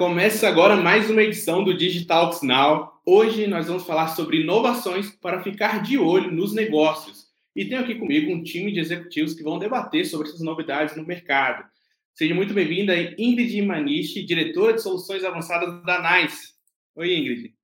[0.00, 3.02] Começa agora mais uma edição do Digitalks Now.
[3.04, 7.26] Hoje nós vamos falar sobre inovações para ficar de olho nos negócios.
[7.54, 11.04] E tenho aqui comigo um time de executivos que vão debater sobre essas novidades no
[11.04, 11.68] mercado.
[12.14, 16.54] Seja muito bem-vinda, Ingrid Maniche, diretora de soluções avançadas da NICE.
[16.94, 17.54] Oi, Ingrid.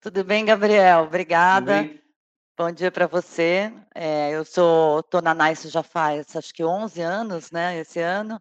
[0.00, 1.06] Tudo bem, Gabriel?
[1.08, 1.90] Obrigada.
[2.56, 3.72] Bom dia para você.
[3.92, 7.80] É, eu sou tô na NICE já faz acho que 11 anos, né?
[7.80, 8.40] Esse ano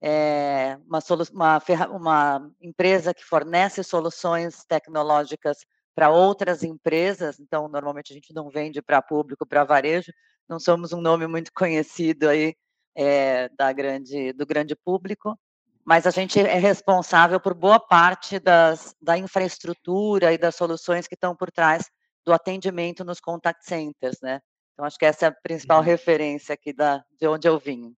[0.00, 1.00] é uma,
[1.32, 5.58] uma, uma empresa que fornece soluções tecnológicas
[5.94, 10.12] para outras empresas, então normalmente a gente não vende para público, para varejo,
[10.48, 12.54] não somos um nome muito conhecido aí
[12.96, 15.36] é, da grande, do grande público,
[15.84, 21.14] mas a gente é responsável por boa parte das, da infraestrutura e das soluções que
[21.14, 21.90] estão por trás
[22.24, 24.40] do atendimento nos contact centers, né?
[24.74, 25.84] Então acho que essa é a principal uhum.
[25.84, 27.96] referência aqui da, de onde eu vim.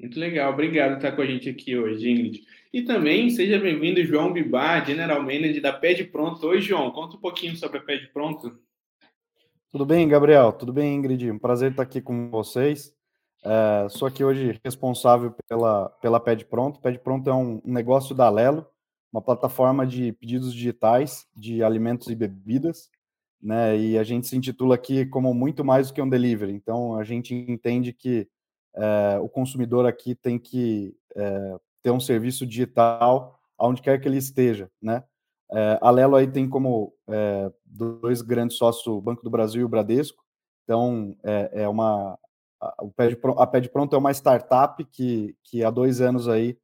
[0.00, 2.42] Muito legal, obrigado por estar com a gente aqui hoje, Ingrid.
[2.72, 6.44] E também seja bem-vindo, João Bibar, General Manager da Pede Pronto.
[6.48, 8.58] Oi, João, conta um pouquinho sobre a Pede Pronto.
[9.70, 10.52] Tudo bem, Gabriel?
[10.52, 11.30] Tudo bem, Ingrid?
[11.30, 12.92] Um prazer estar aqui com vocês.
[13.44, 16.80] É, sou aqui hoje responsável pela, pela Pede Pronto.
[16.80, 18.66] Pede Pronto é um, negócio da Alelo,
[19.12, 22.90] uma plataforma de pedidos digitais de alimentos e bebidas,
[23.40, 23.78] né?
[23.78, 26.52] E a gente se intitula aqui como muito mais do que um delivery.
[26.52, 28.26] Então, a gente entende que
[28.76, 34.16] é, o consumidor aqui tem que é, ter um serviço digital aonde quer que ele
[34.16, 35.04] esteja, né?
[35.52, 36.92] É, a Lelo aí tem como
[37.64, 40.24] dois grandes sócios, o Banco do Brasil e o Bradesco.
[40.64, 42.18] Então, é, é uma
[42.60, 42.74] a,
[43.38, 46.58] a Pede Pronto é uma startup que, que há dois anos aí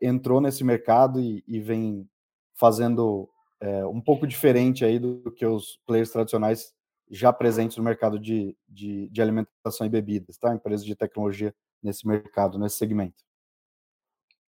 [0.00, 2.08] entrou nesse mercado e, e vem
[2.54, 3.28] fazendo
[3.92, 6.72] um pouco diferente aí do que os players tradicionais
[7.10, 10.54] já presentes no mercado de, de, de alimentação e bebidas, tá?
[10.54, 13.24] Empresas de tecnologia nesse mercado, nesse segmento.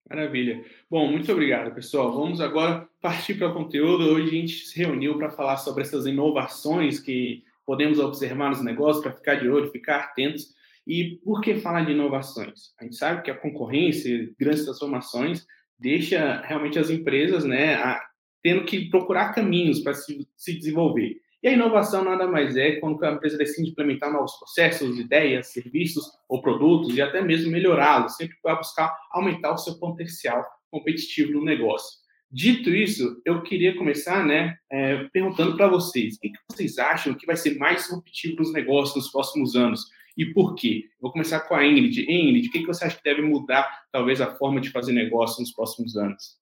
[0.08, 0.64] Maravilha.
[0.90, 2.12] Bom, muito obrigado, pessoal.
[2.14, 4.04] Vamos agora partir para o conteúdo.
[4.04, 9.04] Hoje a gente se reuniu para falar sobre essas inovações que podemos observar nos negócios,
[9.04, 10.54] para ficar de olho, ficar atentos.
[10.86, 12.74] E por que falar de inovações?
[12.80, 15.48] A gente sabe que a concorrência, grandes transformações,
[15.80, 18.02] deixa realmente as empresas né, a,
[18.44, 21.22] tendo que procurar caminhos para se, se desenvolver.
[21.44, 26.06] E a inovação nada mais é quando a empresa decide implementar novos processos, ideias, serviços
[26.30, 31.44] ou produtos e até mesmo melhorá-los, sempre para buscar aumentar o seu potencial competitivo no
[31.44, 32.00] negócio.
[32.32, 37.26] Dito isso, eu queria começar né, é, perguntando para vocês, o que, vocês acham que
[37.26, 39.86] vai ser mais disruptivo nos negócios nos próximos anos?
[40.16, 40.86] E por quê?
[41.02, 42.10] Vou começar com a Ingrid.
[42.10, 45.52] Ingrid, o que você acha que deve mudar, talvez, a forma de fazer negócio nos
[45.52, 46.38] próximos anos?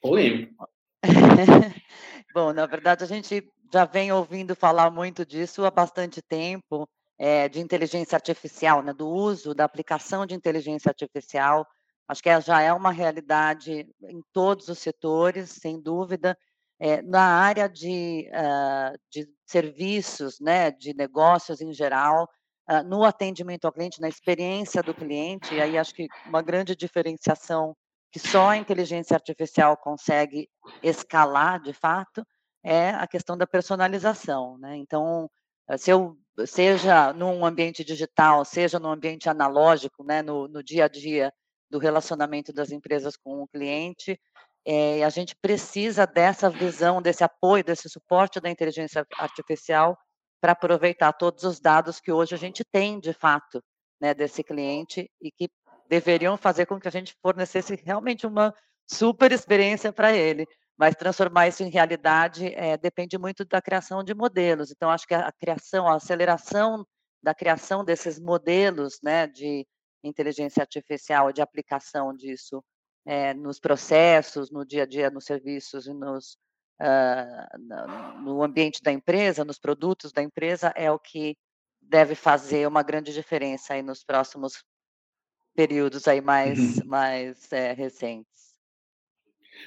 [0.00, 0.68] Polêmico.
[2.34, 6.86] Bom, na verdade, a gente já vem ouvindo falar muito disso há bastante tempo,
[7.18, 11.66] é, de inteligência artificial, né, do uso, da aplicação de inteligência artificial.
[12.06, 16.36] Acho que já é uma realidade em todos os setores, sem dúvida.
[16.78, 22.28] É, na área de, uh, de serviços, né, de negócios em geral,
[22.68, 26.74] uh, no atendimento ao cliente, na experiência do cliente, e aí acho que uma grande
[26.74, 27.74] diferenciação
[28.10, 30.48] que só a inteligência artificial consegue
[30.82, 32.26] escalar, de fato,
[32.62, 34.76] é a questão da personalização, né?
[34.76, 35.30] Então,
[35.68, 40.86] eh, se eu seja num ambiente digital, seja no ambiente analógico, né, no, no dia
[40.86, 41.32] a dia
[41.70, 44.18] do relacionamento das empresas com o cliente,
[44.64, 49.98] é, a gente precisa dessa visão, desse apoio, desse suporte da inteligência artificial
[50.40, 53.62] para aproveitar todos os dados que hoje a gente tem, de fato,
[54.00, 55.48] né, desse cliente e que
[55.88, 58.54] deveriam fazer com que a gente fornecesse realmente uma
[58.86, 60.46] super experiência para ele
[60.82, 64.72] mas transformar isso em realidade é, depende muito da criação de modelos.
[64.72, 66.84] Então, acho que a criação, a aceleração
[67.22, 69.64] da criação desses modelos né, de
[70.02, 72.64] inteligência artificial, de aplicação disso
[73.06, 76.36] é, nos processos, no dia a dia, nos serviços e nos,
[76.80, 81.36] uh, no ambiente da empresa, nos produtos da empresa, é o que
[81.80, 84.64] deve fazer uma grande diferença aí nos próximos
[85.54, 86.86] períodos aí mais, uhum.
[86.86, 88.51] mais é, recentes.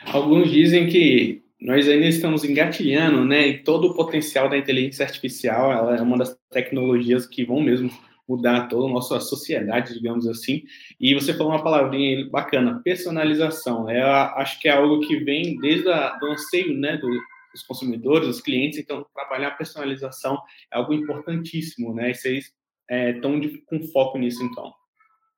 [0.06, 3.48] Alguns dizem que nós ainda estamos engatilhando, né?
[3.48, 7.90] E todo o potencial da inteligência artificial, ela é uma das tecnologias que vão mesmo
[8.28, 10.64] mudar toda a nossa sociedade, digamos assim.
[11.00, 13.90] E você falou uma palavrinha bacana, personalização.
[13.90, 18.28] É, acho que é algo que vem desde o do anseio, né, do, dos consumidores,
[18.28, 18.80] dos clientes.
[18.80, 20.40] Então, trabalhar a personalização
[20.72, 22.12] é algo importantíssimo, né?
[22.12, 22.52] E vocês
[22.90, 24.74] estão é, com foco nisso, então.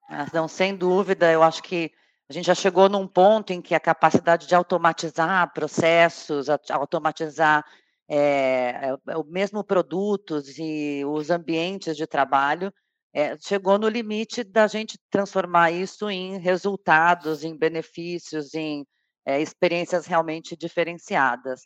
[0.09, 1.31] Ah, não, sem dúvida.
[1.31, 1.91] Eu acho que
[2.29, 7.65] a gente já chegou num ponto em que a capacidade de automatizar processos, automatizar
[8.09, 12.71] é, o mesmo produtos e os ambientes de trabalho
[13.13, 18.85] é, chegou no limite da gente transformar isso em resultados, em benefícios, em
[19.25, 21.61] é, experiências realmente diferenciadas.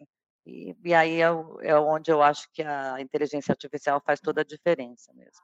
[0.45, 1.27] E, e aí é,
[1.61, 5.41] é, onde eu acho que a inteligência artificial faz toda a diferença mesmo.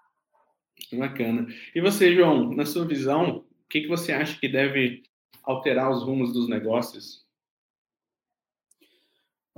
[0.93, 1.47] Bacana.
[1.75, 5.03] E você, João, na sua visão, o que, que você acha que deve
[5.43, 7.25] alterar os rumos dos negócios?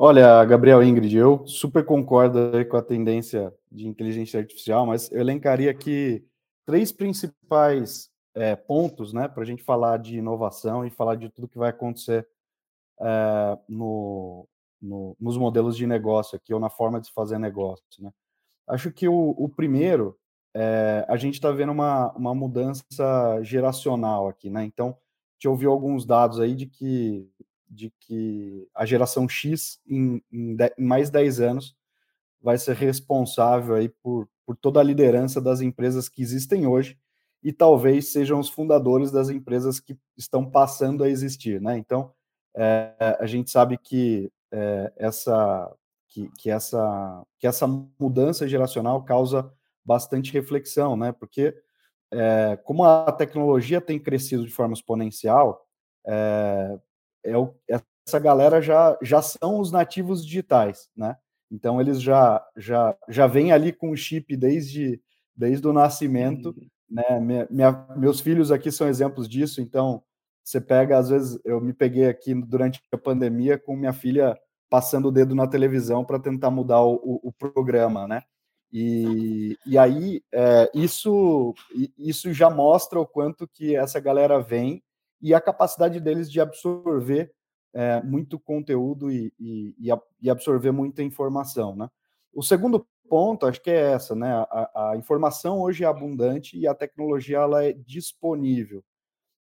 [0.01, 5.69] Olha, Gabriel Ingrid, eu super concordo com a tendência de inteligência artificial, mas eu elencaria
[5.69, 6.25] aqui
[6.65, 11.49] três principais é, pontos né, para a gente falar de inovação e falar de tudo
[11.49, 12.25] que vai acontecer
[13.01, 14.47] é, no,
[14.81, 17.83] no, nos modelos de negócio aqui, ou na forma de se fazer negócio.
[17.99, 18.11] Né?
[18.67, 20.17] Acho que o, o primeiro,
[20.55, 24.49] é, a gente está vendo uma, uma mudança geracional aqui.
[24.49, 24.63] Né?
[24.63, 24.97] Então,
[25.39, 27.27] te ouviu alguns dados aí de que,
[27.67, 31.75] de que a geração X, em, em, de, em mais 10 anos,
[32.41, 36.97] vai ser responsável aí por, por toda a liderança das empresas que existem hoje
[37.41, 41.77] e talvez sejam os fundadores das empresas que estão passando a existir, né?
[41.77, 42.11] Então,
[42.55, 45.73] é, a gente sabe que é, essa
[46.07, 47.67] que, que, essa que essa
[47.99, 49.51] mudança geracional causa
[49.85, 51.11] bastante reflexão, né?
[51.11, 51.55] Porque
[52.11, 55.65] é, como a tecnologia tem crescido de forma exponencial,
[56.07, 56.79] é,
[57.23, 61.15] é o, essa galera já, já são os nativos digitais, né?
[61.51, 65.01] Então eles já já já vêm ali com o chip desde
[65.35, 66.67] desde o nascimento, uhum.
[66.89, 67.19] né?
[67.19, 69.61] Minha, minha, meus filhos aqui são exemplos disso.
[69.61, 70.03] Então
[70.43, 74.37] você pega às vezes eu me peguei aqui durante a pandemia com minha filha
[74.69, 78.21] passando o dedo na televisão para tentar mudar o, o, o, programa, né?
[78.71, 81.55] E, e aí é, isso
[81.97, 84.83] isso já mostra o quanto que essa galera vem
[85.21, 87.33] e a capacidade deles de absorver
[87.73, 89.75] é, muito conteúdo e, e,
[90.21, 91.89] e, absorver muita informação, né?
[92.33, 94.31] O segundo ponto, acho que é essa, né?
[94.49, 98.83] A, a informação hoje é abundante e a tecnologia ela é disponível.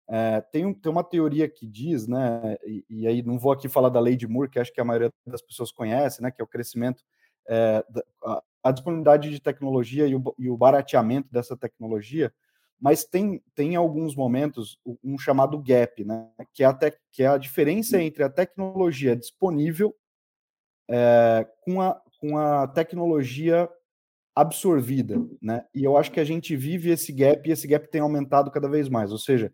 [0.10, 2.58] É, tem, um, tem uma teoria que diz, né?
[2.66, 4.86] E, e, aí não vou aqui falar da lei de Moore, que acho que a
[4.86, 6.32] maioria das pessoas conhece, né?
[6.32, 7.04] Que é o crescimento,
[7.48, 7.84] é,
[8.68, 12.32] a, disponibilidade de tecnologia e o, e o barateamento dessa tecnologia
[12.80, 16.30] mas tem, tem alguns momentos um chamado gap, né?
[16.54, 16.74] que, é a
[17.12, 19.96] que é a diferença entre a tecnologia disponível
[20.90, 23.68] é, com, a, com a tecnologia
[24.36, 25.18] absorvida.
[25.42, 25.66] Né?
[25.74, 28.70] E eu acho que a gente vive esse gap e esse gap tem aumentado cada
[28.70, 29.12] vez mais.
[29.12, 29.52] Ou seja,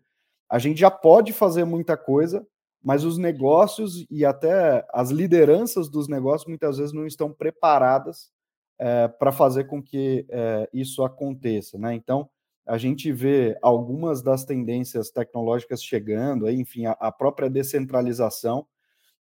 [0.48, 2.46] a gente já pode fazer muita coisa,
[2.82, 8.33] mas os negócios e até as lideranças dos negócios muitas vezes não estão preparadas
[8.78, 11.78] é, para fazer com que é, isso aconteça.
[11.78, 11.94] Né?
[11.94, 12.28] Então,
[12.66, 18.66] a gente vê algumas das tendências tecnológicas chegando, aí, enfim, a, a própria descentralização,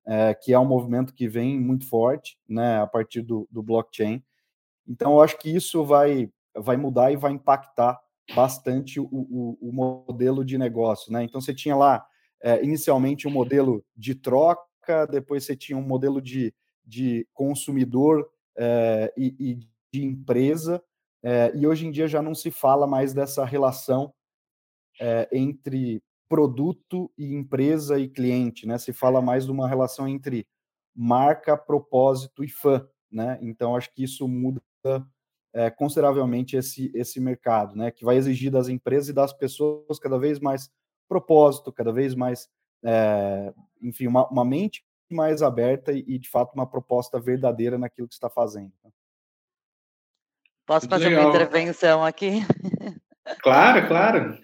[0.06, 4.24] é, que é um movimento que vem muito forte, né, a partir do, do blockchain.
[4.88, 8.00] Então, eu acho que isso vai, vai mudar e vai impactar
[8.36, 11.24] bastante o, o, o modelo de negócio, né?
[11.24, 12.06] Então, você tinha lá,
[12.42, 16.54] é, inicialmente, um modelo de troca, depois você tinha um modelo de,
[16.86, 19.60] de consumidor é, e, e
[19.92, 20.84] de empresa,
[21.24, 24.14] é, e hoje em dia já não se fala mais dessa relação
[25.00, 28.78] é, entre produto e empresa e cliente, né?
[28.78, 30.48] Se fala mais de uma relação entre
[30.96, 33.40] marca, propósito e fã, né?
[33.42, 34.62] Então acho que isso muda
[35.54, 37.92] é, consideravelmente esse esse mercado, né?
[37.92, 40.70] Que vai exigir das empresas e das pessoas cada vez mais
[41.10, 42.48] propósito, cada vez mais,
[42.86, 43.52] é,
[43.82, 48.30] enfim, uma, uma, mente mais aberta e, de fato uma proposta verdadeira naquilo que está
[48.30, 48.72] fazendo.
[48.84, 48.92] Né?
[50.66, 51.26] Posso Muito fazer legal.
[51.26, 52.40] uma intervenção aqui?
[53.44, 54.40] Claro, claro.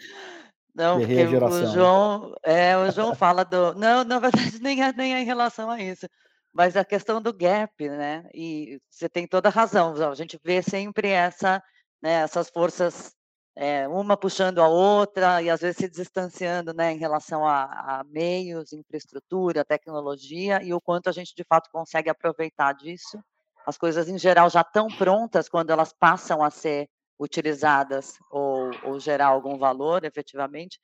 [0.76, 3.74] Não, porque o João, é, o João fala do.
[3.76, 6.08] Não, na verdade, nem é, nem é em relação a isso,
[6.54, 8.30] mas a questão do gap, né?
[8.34, 11.64] E você tem toda a razão, a gente vê sempre essa,
[12.04, 13.16] né, essas forças,
[13.56, 18.04] é, uma puxando a outra e às vezes se distanciando né, em relação a, a
[18.04, 23.20] meios, infraestrutura, tecnologia e o quanto a gente de fato consegue aproveitar disso
[23.66, 29.00] as coisas em geral já estão prontas quando elas passam a ser utilizadas ou, ou
[29.00, 30.80] gerar algum valor efetivamente.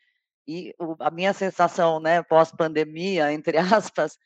[0.48, 4.18] E o, a minha sensação, né, pós-pandemia, entre aspas,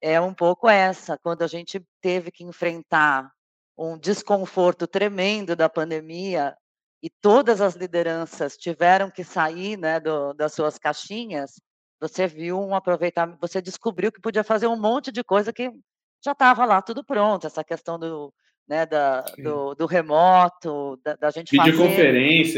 [0.00, 3.30] é um pouco essa, quando a gente teve que enfrentar
[3.76, 6.56] um desconforto tremendo da pandemia
[7.04, 11.60] e todas as lideranças tiveram que sair né, do, das suas caixinhas,
[12.00, 15.70] você viu um aproveitamento, você descobriu que podia fazer um monte de coisa que
[16.24, 18.32] já estava lá tudo pronto, essa questão do,
[18.66, 21.72] né, da, do, do, remoto, da, da gente fazer...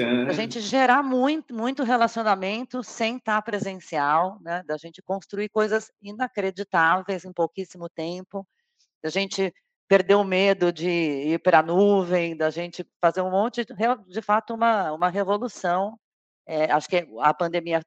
[0.07, 0.27] Né?
[0.27, 4.63] Da gente gerar muito, muito relacionamento sem estar presencial, né?
[4.65, 8.47] Da gente construir coisas inacreditáveis em pouquíssimo tempo,
[9.03, 9.53] da gente
[9.89, 13.75] perder o medo de ir para a nuvem, da gente fazer um monte, de,
[14.09, 15.99] de fato, uma, uma revolução.
[16.47, 17.81] É, acho que a pandemia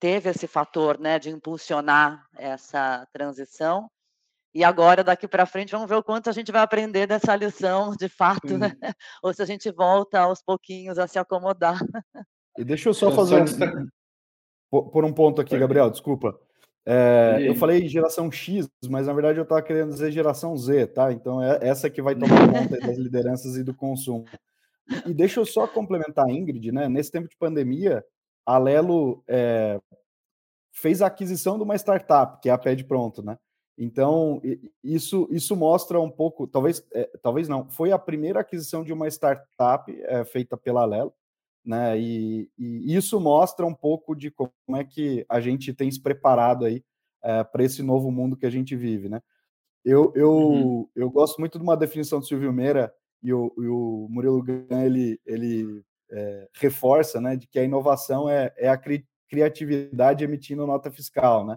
[0.00, 3.88] teve esse fator né, de impulsionar essa transição.
[4.54, 7.96] E agora, daqui para frente, vamos ver o quanto a gente vai aprender dessa lição,
[7.96, 8.68] de fato, né?
[9.22, 11.78] ou se a gente volta aos pouquinhos a se acomodar.
[12.58, 13.42] E deixa eu só fazer
[14.70, 16.38] um, por um ponto aqui, Gabriel, desculpa.
[16.84, 21.12] É, eu falei geração X, mas na verdade eu estava querendo dizer geração Z, tá?
[21.12, 24.24] Então é essa que vai tomar conta das lideranças e do consumo.
[25.06, 26.88] E deixa eu só complementar a Ingrid, né?
[26.88, 28.04] Nesse tempo de pandemia,
[28.44, 29.80] a Lelo é,
[30.72, 33.38] fez a aquisição de uma startup, que é a Pede Pronto, né?
[33.78, 34.40] Então,
[34.82, 39.08] isso, isso mostra um pouco, talvez, é, talvez não, foi a primeira aquisição de uma
[39.08, 41.12] startup é, feita pela Lelo,
[41.64, 41.98] né?
[41.98, 46.64] E, e, isso mostra um pouco de como é que a gente tem se preparado
[46.64, 46.82] aí
[47.22, 49.20] é, para esse novo mundo que a gente vive, né?
[49.84, 50.88] Eu, eu, uhum.
[50.94, 52.92] eu gosto muito de uma definição do Silvio Meira
[53.22, 58.28] e o, e o Murilo Gan, ele, ele é, reforça, né, de que a inovação
[58.28, 61.56] é, é a cri criatividade emitindo nota fiscal, né?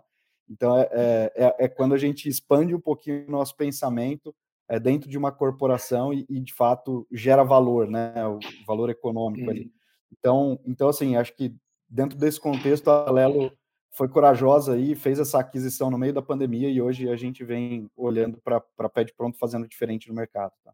[0.50, 4.34] Então, é, é, é, é, quando a gente expande um pouquinho o nosso pensamento
[4.70, 8.14] é, dentro de uma corporação e, e, de fato, gera valor, né?
[8.26, 9.70] O valor econômico ali.
[10.12, 11.54] Então, então, assim, acho que
[11.88, 13.52] dentro desse contexto, a Lelo
[13.92, 17.90] foi corajosa aí, fez essa aquisição no meio da pandemia e hoje a gente vem
[17.96, 20.52] olhando para Pé de Pronto fazendo diferente no mercado.
[20.64, 20.74] Tá?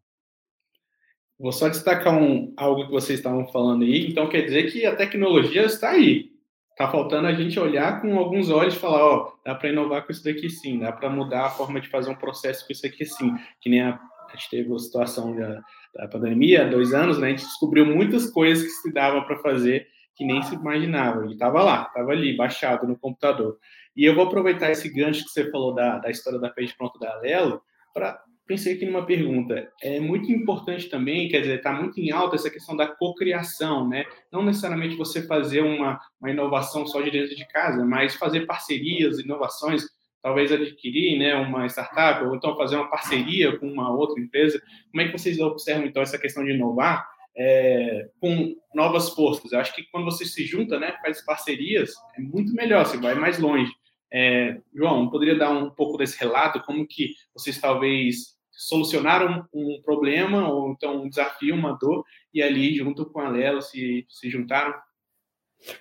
[1.38, 4.08] Vou só destacar um, algo que vocês estavam falando aí.
[4.08, 6.32] Então, quer dizer que a tecnologia está aí.
[6.70, 10.12] Está faltando a gente olhar com alguns olhos e falar: ó, dá para inovar com
[10.12, 13.04] isso daqui sim, dá para mudar a forma de fazer um processo com isso aqui
[13.04, 13.34] sim.
[13.60, 15.60] Que nem a, a gente teve a situação da,
[15.94, 19.86] da pandemia, dois anos, né, a gente descobriu muitas coisas que se dava para fazer
[20.14, 21.26] que nem se imaginava.
[21.26, 23.58] E estava lá, estava ali, baixado no computador.
[23.96, 26.98] E eu vou aproveitar esse gancho que você falou da, da história da page pronto
[26.98, 27.62] da Alelo
[27.94, 29.70] para pensei aqui numa pergunta.
[29.80, 34.04] É muito importante também, quer dizer, está muito em alta essa questão da cocriação, né?
[34.30, 39.18] Não necessariamente você fazer uma, uma inovação só de dentro de casa, mas fazer parcerias,
[39.18, 39.84] inovações
[40.22, 44.62] talvez adquirir né, uma startup ou então fazer uma parceria com uma outra empresa.
[44.90, 49.50] Como é que vocês observam, então, essa questão de inovar é, com novas forças?
[49.50, 53.14] Eu acho que quando você se junta, né, faz parcerias, é muito melhor, você vai
[53.14, 53.72] mais longe.
[54.12, 60.48] É, João, poderia dar um pouco desse relato, como que vocês talvez solucionaram um problema
[60.48, 64.74] ou então um desafio, uma dor, e ali, junto com a Lela, se, se juntaram?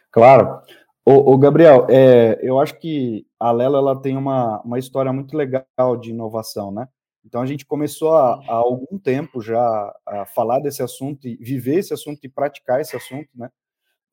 [0.09, 0.61] Claro.
[1.03, 5.97] O, Gabriel, é, eu acho que a Lela ela tem uma, uma história muito legal
[5.99, 6.87] de inovação, né?
[7.25, 9.59] Então a gente começou há, há algum tempo já
[10.05, 13.49] a falar desse assunto e viver esse assunto e praticar esse assunto, né?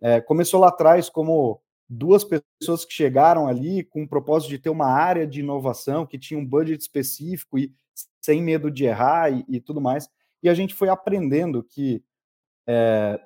[0.00, 4.70] É, começou lá atrás como duas pessoas que chegaram ali com o propósito de ter
[4.70, 7.72] uma área de inovação que tinha um budget específico e
[8.20, 10.08] sem medo de errar e, e tudo mais.
[10.42, 12.02] E a gente foi aprendendo que
[12.66, 13.20] é,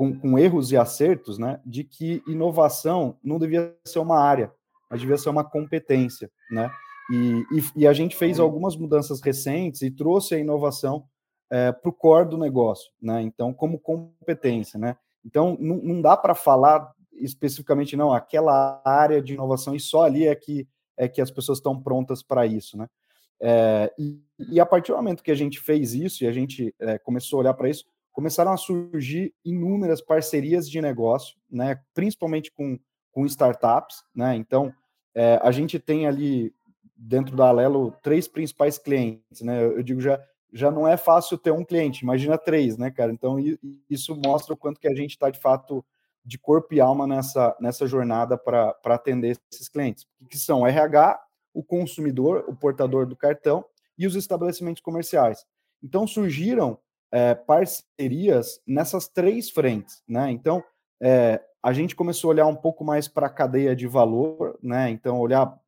[0.00, 4.50] com, com, erros e acertos, né, de que inovação não devia ser uma área,
[4.88, 6.70] mas devia ser uma competência, né?
[7.12, 11.04] E, e, e a gente fez algumas mudanças recentes e trouxe a inovação
[11.50, 13.20] é, para o core do negócio, né?
[13.20, 14.96] Então, como competência, né?
[15.22, 20.26] Então, não, não dá para falar especificamente, não, aquela área de inovação e só ali
[20.26, 20.66] é que,
[20.96, 22.88] é que as pessoas estão prontas para isso, né?
[23.38, 24.18] É, e,
[24.50, 27.36] e, a partir do momento que a gente fez isso e a gente é, começou
[27.36, 32.78] a olhar para isso, começaram a surgir inúmeras parcerias de negócio, né, principalmente com,
[33.12, 34.02] com startups.
[34.14, 34.36] Né?
[34.36, 34.72] Então,
[35.14, 36.54] é, a gente tem ali
[36.96, 39.40] dentro da Alelo três principais clientes.
[39.40, 39.64] Né?
[39.64, 40.20] Eu digo já
[40.52, 43.12] já não é fácil ter um cliente, imagina três, né, cara?
[43.12, 43.36] Então
[43.88, 45.84] isso mostra o quanto que a gente está de fato
[46.24, 51.20] de corpo e alma nessa, nessa jornada para atender esses clientes, que são RH,
[51.54, 53.64] o consumidor, o portador do cartão
[53.96, 55.46] e os estabelecimentos comerciais.
[55.82, 56.78] Então surgiram
[57.12, 60.30] é, parcerias nessas três frentes, né?
[60.30, 60.62] Então,
[61.00, 64.90] é, a gente começou a olhar um pouco mais para a cadeia de valor, né?
[64.90, 65.58] Então, olhar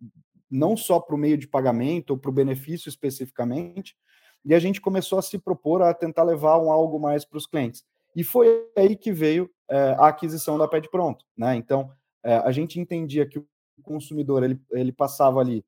[0.51, 3.97] não só para o meio de pagamento ou para o benefício especificamente,
[4.45, 7.47] e a gente começou a se propor a tentar levar um algo mais para os
[7.47, 7.85] clientes.
[8.15, 11.57] E foi aí que veio é, a aquisição da Pede Pronto, né?
[11.57, 11.91] Então,
[12.25, 13.47] é, a gente entendia que o
[13.83, 15.65] consumidor ele, ele passava ali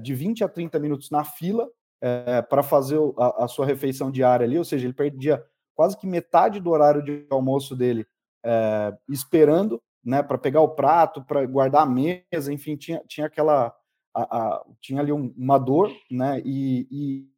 [0.00, 1.68] de 20 a 30 minutos na fila
[2.00, 6.06] é, para fazer a, a, sua refeição diária ali, ou seja, ele perdia quase que
[6.06, 8.06] metade do horário de almoço dele
[8.44, 13.74] é, esperando, né, para pegar o prato, para guardar a mesa, enfim, tinha, tinha aquela
[14.14, 16.88] a, a, tinha ali um, uma dor, né, e,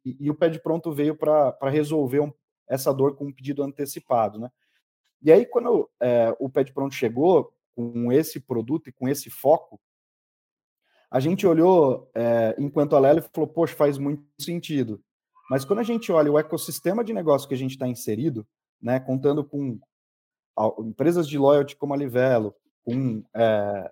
[0.05, 2.31] e, e, o pé de pronto veio para resolver um,
[2.67, 4.49] essa dor com um pedido antecipado, né.
[5.21, 9.29] E aí, quando é, o pé de pronto chegou com esse produto e com esse
[9.29, 9.79] foco,
[11.11, 15.03] a gente olhou é, enquanto a Lely falou, poxa, faz muito sentido.
[15.49, 18.47] Mas quando a gente olha o ecossistema de negócio que a gente está inserido,
[18.81, 19.77] né, contando com
[20.79, 23.91] empresas de loyalty como a Livelo, com é,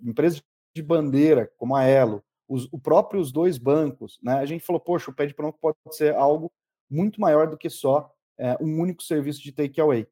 [0.00, 0.42] empresas
[0.74, 5.10] de bandeira como a Elo, os, o próprios dois bancos, né, a gente falou, poxa,
[5.10, 6.50] o pé de pronto pode ser algo
[6.90, 10.06] muito maior do que só é, um único serviço de takeaway.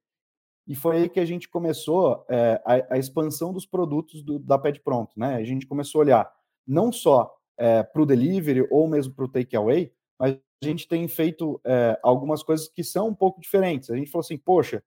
[0.67, 4.57] E foi aí que a gente começou é, a, a, expansão dos produtos do, da
[4.57, 5.13] de Pronto.
[5.17, 5.37] Né?
[5.37, 6.33] A gente começou a olhar
[6.67, 11.07] não só é, para o delivery ou mesmo para o takeaway, mas a gente tem
[11.07, 13.91] feito é, algumas coisas que são um pouco diferentes.
[13.91, 14.83] A gente falou assim, poxa,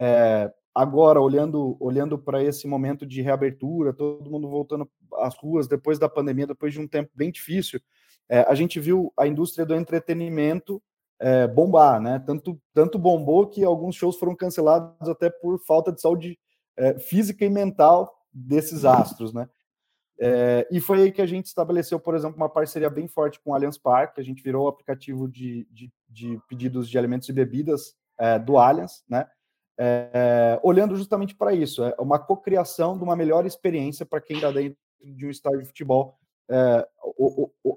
[0.00, 5.98] é, agora olhando olhando para esse momento de reabertura, todo mundo voltando às ruas depois
[5.98, 7.80] da pandemia, depois de um tempo bem difícil,
[8.28, 10.80] é, a gente viu a indústria do entretenimento
[11.20, 12.18] é, bombar, né?
[12.26, 16.38] Tanto, tanto bombou que alguns shows foram cancelados até por falta de saúde
[16.76, 19.48] é, física e mental desses astros, né?
[20.18, 23.50] É, e foi aí que a gente estabeleceu, por exemplo, uma parceria bem forte com
[23.50, 27.32] o Allianz Park, a gente virou o aplicativo de, de, de pedidos de alimentos e
[27.32, 29.26] bebidas é, do Allianz, né?
[29.78, 34.50] É, olhando justamente para isso, é uma cocriação de uma melhor experiência para quem está
[34.50, 36.19] dentro de um estádio de futebol
[36.50, 36.88] é,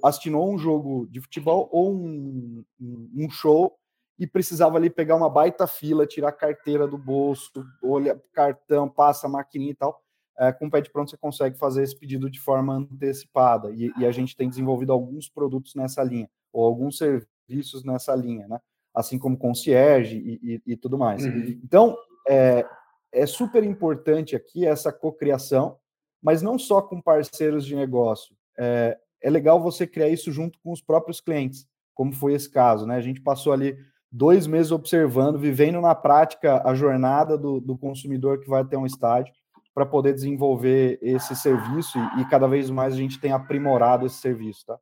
[0.03, 3.77] assinou um jogo de futebol ou um, um, show
[4.17, 7.51] e precisava ali pegar uma baita fila, tirar a carteira do bolso,
[7.83, 10.01] olha cartão, passa a maquininha e tal.
[10.39, 14.05] É, com o Pede Pronto você consegue fazer esse pedido de forma antecipada e, e,
[14.05, 18.59] a gente tem desenvolvido alguns produtos nessa linha ou alguns serviços nessa linha, né?
[18.95, 21.23] Assim como concierge e, e, e tudo mais.
[21.23, 21.59] Uhum.
[21.63, 21.95] Então
[22.27, 22.65] é,
[23.11, 25.77] é super importante aqui essa cocriação,
[26.19, 30.71] mas não só com parceiros de negócio, é, é legal você criar isso junto com
[30.71, 32.95] os próprios clientes, como foi esse caso, né?
[32.95, 33.77] A gente passou ali
[34.11, 38.85] dois meses observando, vivendo na prática a jornada do, do consumidor que vai até um
[38.85, 39.33] estádio
[39.73, 44.17] para poder desenvolver esse serviço e, e, cada vez mais a gente tem aprimorado esse
[44.17, 44.77] serviço, tá?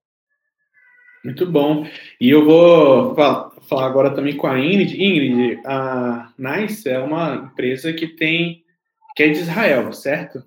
[1.23, 1.85] Muito bom.
[2.19, 5.01] E eu vou falar agora também com a Ingrid.
[5.01, 8.63] Ingrid, a Nice é uma empresa que tem
[9.15, 10.43] que é de Israel, certo?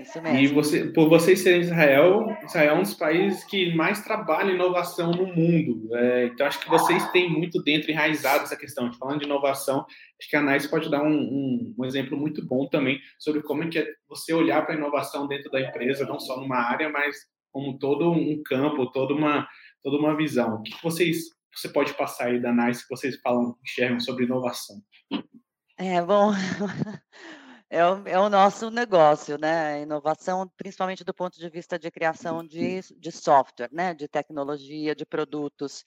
[0.00, 0.38] Isso mesmo.
[0.38, 5.10] E você, por vocês serem Israel, Israel é um dos países que mais trabalha inovação
[5.10, 5.94] no mundo.
[5.94, 8.92] É, então, acho que vocês têm muito dentro enraizado essa questão.
[8.94, 9.84] Falando de inovação,
[10.18, 13.64] acho que a Nice pode dar um, um, um exemplo muito bom também sobre como
[13.64, 16.88] é que é você olhar para a inovação dentro da empresa, não só numa área,
[16.88, 17.16] mas
[17.52, 19.46] como todo um campo, toda uma,
[19.82, 20.56] toda uma visão.
[20.56, 24.76] O que vocês você pode passar aí da Nice que vocês falam, enxergam sobre inovação?
[25.76, 26.32] É, bom,
[27.70, 29.82] é o, é o nosso negócio, né?
[29.82, 33.94] Inovação, principalmente do ponto de vista de criação de, de software, né?
[33.94, 35.84] De tecnologia, de produtos.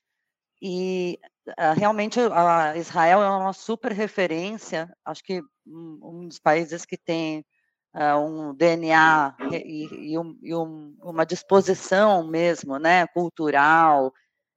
[0.62, 1.20] E
[1.50, 6.98] uh, realmente a Israel é uma super referência, acho que um, um dos países que
[6.98, 7.46] tem
[7.94, 13.06] uh, um DNA e, e, um, e um, uma disposição mesmo, né?
[13.08, 14.14] Cultural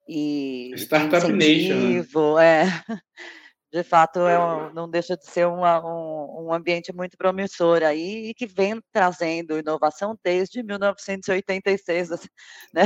[0.08, 1.74] e Startup Nation.
[1.74, 2.04] Né?
[2.40, 2.66] É.
[3.72, 8.28] de fato é um, não deixa de ser uma, um, um, ambiente muito promissor aí
[8.28, 12.28] e que vem trazendo inovação desde 1986, assim,
[12.72, 12.82] né?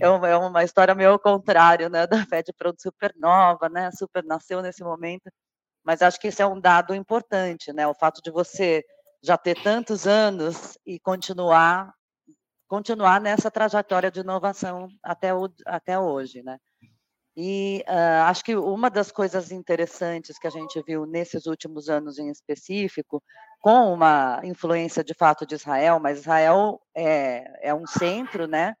[0.00, 2.06] É uma, é uma história meio ao contrário, né?
[2.06, 3.90] Da Fed Produto Supernova, né?
[3.92, 5.30] Super nasceu nesse momento,
[5.84, 7.86] mas acho que isso é um dado importante, né?
[7.86, 8.84] O fato de você
[9.22, 11.92] já ter tantos anos e continuar
[12.68, 16.58] continuar nessa trajetória de inovação até, o, até hoje, né?
[17.36, 22.18] E uh, acho que uma das coisas interessantes que a gente viu nesses últimos anos
[22.18, 23.22] em específico,
[23.60, 28.74] com uma influência de fato de Israel, mas Israel é, é um centro, né,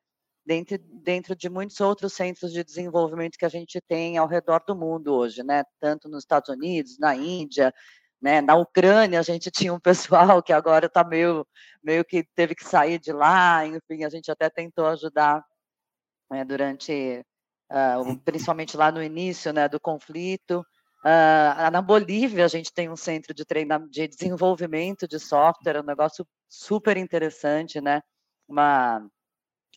[0.46, 4.74] dentro, dentro de muitos outros centros de desenvolvimento que a gente tem ao redor do
[4.74, 7.74] mundo hoje, né, tanto nos Estados Unidos, na Índia,
[8.22, 11.46] né, na Ucrânia a gente tinha um pessoal que agora está meio,
[11.82, 15.44] meio que teve que sair de lá, enfim, a gente até tentou ajudar
[16.30, 17.22] né, durante
[17.70, 20.64] uh, principalmente lá no início né, do conflito.
[21.04, 23.44] Uh, na Bolívia, a gente tem um centro de,
[23.90, 28.02] de desenvolvimento de software, um negócio super interessante, né?
[28.48, 29.06] uma,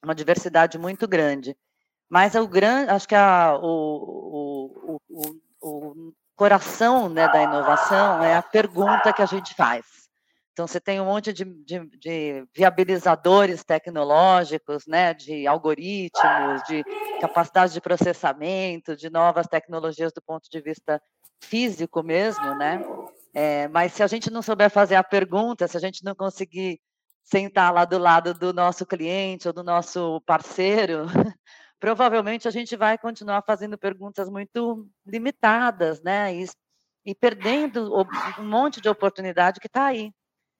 [0.04, 1.56] uma diversidade muito grande.
[2.10, 8.36] Mas o grande, acho que a, o, o, o, o coração né, da inovação é
[8.36, 10.09] a pergunta que a gente faz.
[10.60, 16.84] Então, você tem um monte de, de, de, viabilizadores tecnológicos, né, de algoritmos, de
[17.22, 21.02] capacidade de processamento, de novas tecnologias do ponto de vista
[21.41, 22.84] físico mesmo, né?
[23.34, 26.82] É, mas se a gente não souber fazer a pergunta, se a gente não conseguir
[27.24, 31.06] sentar lá do lado do nosso cliente ou do nosso parceiro,
[31.80, 36.36] provavelmente a gente vai continuar fazendo perguntas muito limitadas, né?
[36.36, 36.45] E,
[37.06, 37.93] e perdendo
[38.38, 40.12] um monte de oportunidade que está aí.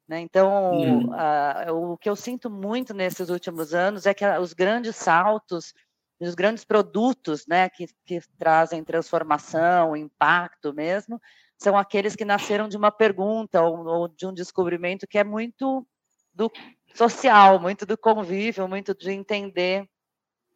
[0.10, 0.22] Né?
[0.22, 1.10] Então, uhum.
[1.12, 5.72] uh, o que eu sinto muito nesses últimos anos é que os grandes saltos
[6.19, 11.22] os grandes produtos né, que, que trazem transformação, impacto mesmo,
[11.58, 15.88] são aqueles que nasceram de uma pergunta ou, ou de um descobrimento que é muito
[16.34, 16.52] do
[16.93, 19.88] social, muito do convívio, muito de entender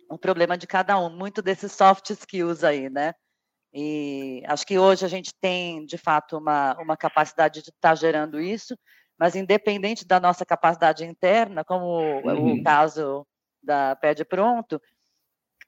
[0.10, 3.14] o problema de cada um, muito desses soft skills aí, né?
[3.74, 7.96] E acho que hoje a gente tem, de fato, uma, uma capacidade de estar tá
[7.96, 8.78] gerando isso,
[9.20, 12.56] mas independente da nossa capacidade interna, como uhum.
[12.56, 13.26] o caso
[13.62, 14.82] da Pede Pronto,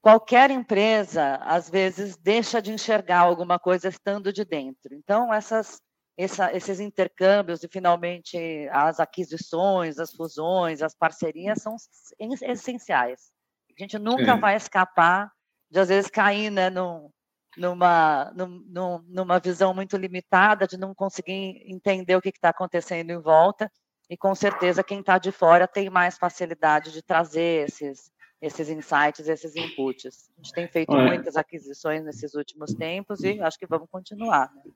[0.01, 4.93] qualquer empresa, às vezes, deixa de enxergar alguma coisa estando de dentro.
[4.93, 5.81] Então, essas,
[6.17, 8.38] essa, esses intercâmbios e, finalmente,
[8.71, 11.75] as aquisições, as fusões, as parcerias são
[12.19, 13.31] essenciais.
[13.77, 14.38] A gente nunca é.
[14.38, 15.31] vai escapar
[15.71, 17.10] de, às vezes, cair né, num,
[17.58, 23.22] numa, num, numa visão muito limitada, de não conseguir entender o que está acontecendo em
[23.22, 23.72] volta,
[24.10, 29.28] e com certeza quem está de fora tem mais facilidade de trazer esses, esses insights,
[29.28, 30.30] esses inputs.
[30.38, 34.52] A gente tem feito muitas aquisições nesses últimos tempos e acho que vamos continuar.
[34.54, 34.72] Né?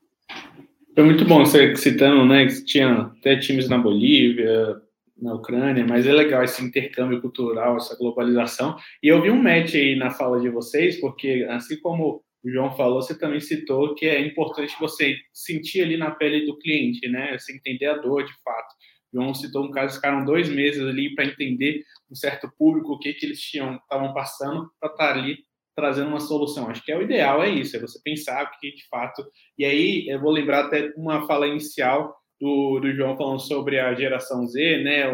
[0.95, 4.81] Foi muito bom você citando, né, que tinha até times na Bolívia,
[5.21, 8.77] na Ucrânia, mas é legal esse intercâmbio cultural, essa globalização.
[9.03, 12.71] E eu vi um match aí na fala de vocês, porque assim como o João
[12.75, 17.37] falou, você também citou que é importante você sentir ali na pele do cliente, né?
[17.37, 18.73] Você entender a dor de fato.
[19.11, 22.99] O João citou um caso, ficaram dois meses ali para entender um certo público, o
[22.99, 25.37] que, que eles tinham, estavam passando, para estar tá ali
[25.75, 26.69] trazendo uma solução.
[26.69, 29.25] Acho que é o ideal, é isso, é você pensar o que de fato.
[29.57, 33.93] E aí, eu vou lembrar até uma fala inicial do, do João falando sobre a
[33.93, 35.11] geração Z, né?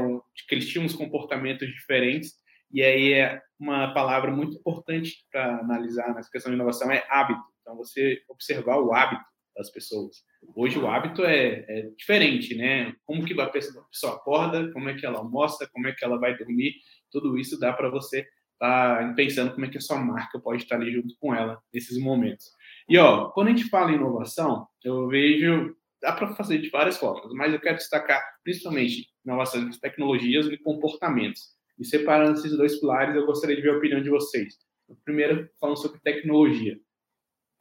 [0.47, 2.33] Que eles tinham uns comportamentos diferentes
[2.71, 7.41] e aí é uma palavra muito importante para analisar nessa questão de inovação é hábito.
[7.61, 9.23] Então você observar o hábito
[9.55, 10.17] das pessoas.
[10.55, 12.93] Hoje o hábito é, é diferente, né?
[13.05, 16.37] Como que a pessoa, acorda, como é que ela almoça, como é que ela vai
[16.37, 16.73] dormir,
[17.11, 18.27] tudo isso dá para você
[18.59, 21.97] tá pensando como é que a sua marca pode estar ali junto com ela nesses
[21.97, 22.47] momentos.
[22.87, 26.97] E ó, quando a gente fala em inovação, eu vejo dá para fazer de várias
[26.97, 31.54] formas, mas eu quero destacar principalmente inovações de tecnologias e comportamentos.
[31.77, 34.55] E separando esses dois pilares, eu gostaria de ver a opinião de vocês.
[35.03, 36.77] Primeiro, falando sobre tecnologia.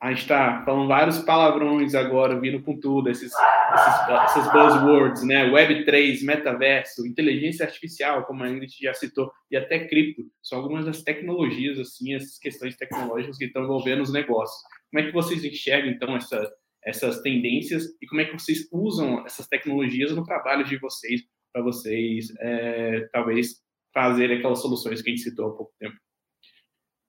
[0.01, 5.51] A gente está falando vários palavrões agora, vindo com tudo, esses, esses, buzzwords, né?
[5.51, 10.23] Web3, metaverso, inteligência artificial, como a Ingrid já citou, e até cripto.
[10.43, 14.61] São algumas das tecnologias, assim, essas questões tecnológicas que estão envolvendo os negócios.
[14.91, 16.53] Como é que vocês enxergam, então, essa,
[16.85, 21.63] essas tendências e como é que vocês usam essas tecnologias no trabalho de vocês, para
[21.63, 23.63] vocês, é, talvez,
[23.95, 25.97] fazer aquelas soluções que a gente citou há pouco tempo.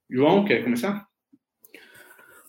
[0.10, 1.06] João, quer começar?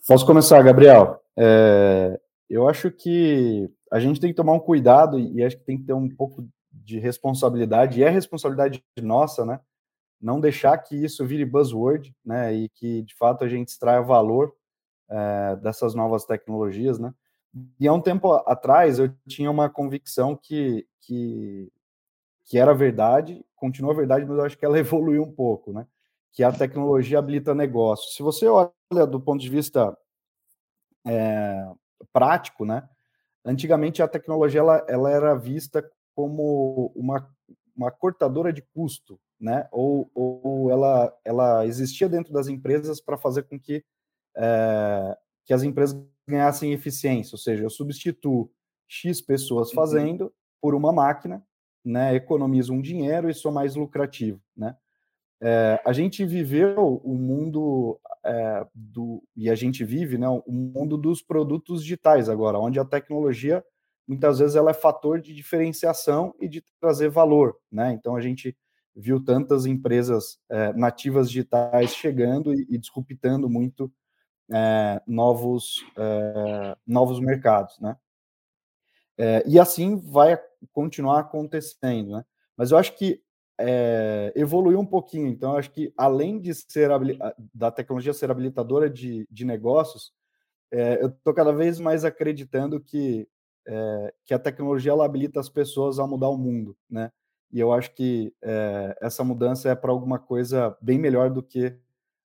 [0.07, 1.19] Posso começar, Gabriel.
[1.35, 5.77] É, eu acho que a gente tem que tomar um cuidado e acho que tem
[5.77, 9.59] que ter um pouco de responsabilidade, e é responsabilidade nossa, né?
[10.21, 12.53] Não deixar que isso vire buzzword, né?
[12.53, 14.53] E que, de fato, a gente extraia valor
[15.09, 17.13] é, dessas novas tecnologias, né?
[17.79, 21.71] E há um tempo atrás eu tinha uma convicção que, que
[22.47, 25.85] que era verdade, continua verdade, mas eu acho que ela evoluiu um pouco, né?
[26.31, 28.13] Que a tecnologia habilita negócio.
[28.13, 29.97] Se você olha do ponto de vista
[31.05, 31.69] é,
[32.13, 32.87] prático, né?
[33.43, 35.83] Antigamente a tecnologia ela, ela era vista
[36.15, 37.29] como uma,
[37.75, 39.67] uma cortadora de custo, né?
[39.71, 43.83] Ou, ou ela, ela existia dentro das empresas para fazer com que,
[44.35, 48.51] é, que as empresas ganhassem eficiência, ou seja, eu substituo
[48.85, 49.75] X pessoas uhum.
[49.75, 51.41] fazendo por uma máquina
[51.87, 52.21] né,
[52.69, 54.75] um dinheiro e sou mais lucrativo, né?
[55.39, 60.97] É, a gente viveu o mundo é, do e a gente vive, né, o mundo
[60.97, 63.63] dos produtos digitais agora, onde a tecnologia
[64.07, 67.93] muitas vezes ela é fator de diferenciação e de trazer valor, né?
[67.93, 68.57] Então a gente
[68.95, 73.91] viu tantas empresas é, nativas digitais chegando e, e disruptando muito
[74.51, 77.95] é, novos é, novos mercados, né?
[79.17, 80.39] É, e assim vai
[80.71, 82.25] continuar acontecendo, né?
[82.55, 83.21] Mas eu acho que
[83.59, 85.27] é, evoluiu um pouquinho.
[85.27, 86.89] Então, eu acho que além de ser
[87.53, 90.13] da tecnologia ser habilitadora de, de negócios,
[90.71, 93.27] é, eu estou cada vez mais acreditando que,
[93.67, 97.11] é, que a tecnologia ela habilita as pessoas a mudar o mundo, né?
[97.51, 98.33] E eu acho que
[98.99, 101.73] essa mudança é para alguma coisa bem melhor do que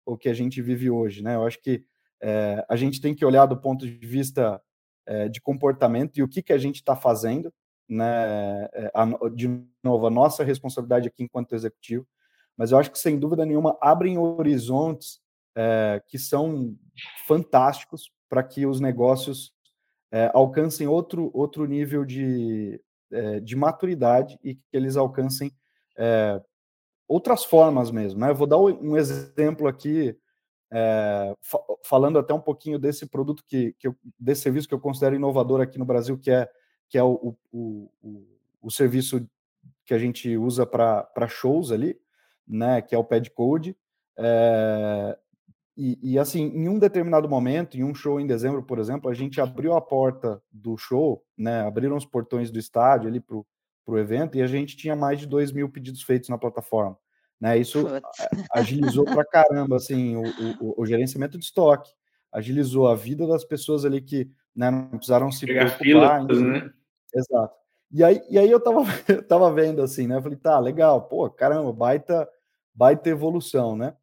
[0.03, 1.35] o que a gente vive hoje, né?
[1.35, 1.85] Eu acho que
[2.67, 4.59] a gente tem que olhar do ponto de vista
[5.05, 7.53] é, de comportamento e o que, que a gente está fazendo,
[7.87, 8.65] né?
[8.73, 9.47] É, a, de
[9.83, 12.07] novo, a nossa responsabilidade aqui enquanto executivo,
[12.57, 15.19] mas eu acho que sem dúvida nenhuma abrem horizontes
[15.55, 16.75] é, que são
[17.27, 19.53] fantásticos para que os negócios
[20.11, 22.81] é, alcancem outro, outro nível de,
[23.43, 25.51] de maturidade e que eles alcancem
[27.07, 28.19] outras formas mesmo.
[28.19, 28.29] Né?
[28.29, 30.15] Eu vou dar um exemplo aqui
[30.71, 34.79] é, fa falando até um pouquinho desse produto que, que eu, desse serviço que eu
[34.79, 36.49] considero inovador aqui no Brasil, que é
[36.87, 38.27] que é o, o, o,
[38.61, 39.25] o serviço
[39.85, 41.97] que a gente usa para shows ali,
[42.45, 43.75] né, que é o Pad Code.
[44.17, 45.17] É,
[45.77, 49.13] e, e, assim, em um determinado momento, em um show em dezembro, por exemplo, a
[49.13, 53.97] gente abriu a porta do show, né, abriram os portões do estádio ali para o
[53.97, 56.97] evento e a gente tinha mais de 2 mil pedidos feitos na plataforma.
[57.41, 57.57] Né?
[57.57, 57.87] Isso
[58.51, 60.23] agilizou para caramba assim, o,
[60.61, 61.91] o, o, gerenciamento de estoque,
[62.31, 66.21] agilizou a vida das pessoas ali que né, não precisaram se Pegar preocupar.
[66.27, 66.71] Filas, né?
[67.13, 67.55] Exato.
[67.91, 70.17] E aí, e aí eu tava, eu tava vendo assim, né?
[70.17, 72.29] Eu falei, tá, legal, pô, caramba, baita,
[72.75, 73.95] baita evolução, né?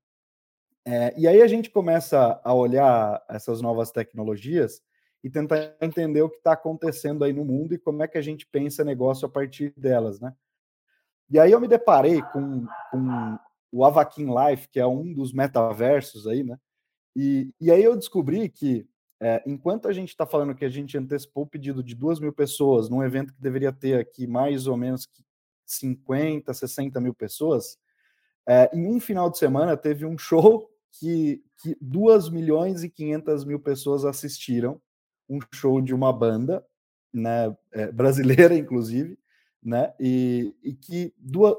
[0.85, 4.83] É, e aí a gente começa a olhar essas novas tecnologias
[5.23, 8.23] e tentar entender o que está acontecendo aí no mundo e como é que a
[8.23, 10.35] gente pensa negócio a partir delas, né?
[11.31, 13.39] E aí eu me deparei com, com
[13.71, 16.59] o Avakin Life, que é um dos metaversos aí, né?
[17.15, 18.87] E, e aí eu descobri que
[19.21, 22.33] é, enquanto a gente está falando que a gente antecipou o pedido de duas mil
[22.33, 25.09] pessoas num evento que deveria ter aqui mais ou menos
[25.67, 27.77] 50, 60 mil pessoas,
[28.47, 33.45] é, em um final de semana teve um show que, que 2 milhões e 500
[33.45, 34.81] mil pessoas assistiram,
[35.29, 36.65] um show de uma banda,
[37.13, 39.19] né, é, brasileira inclusive,
[39.69, 41.13] né, e, e que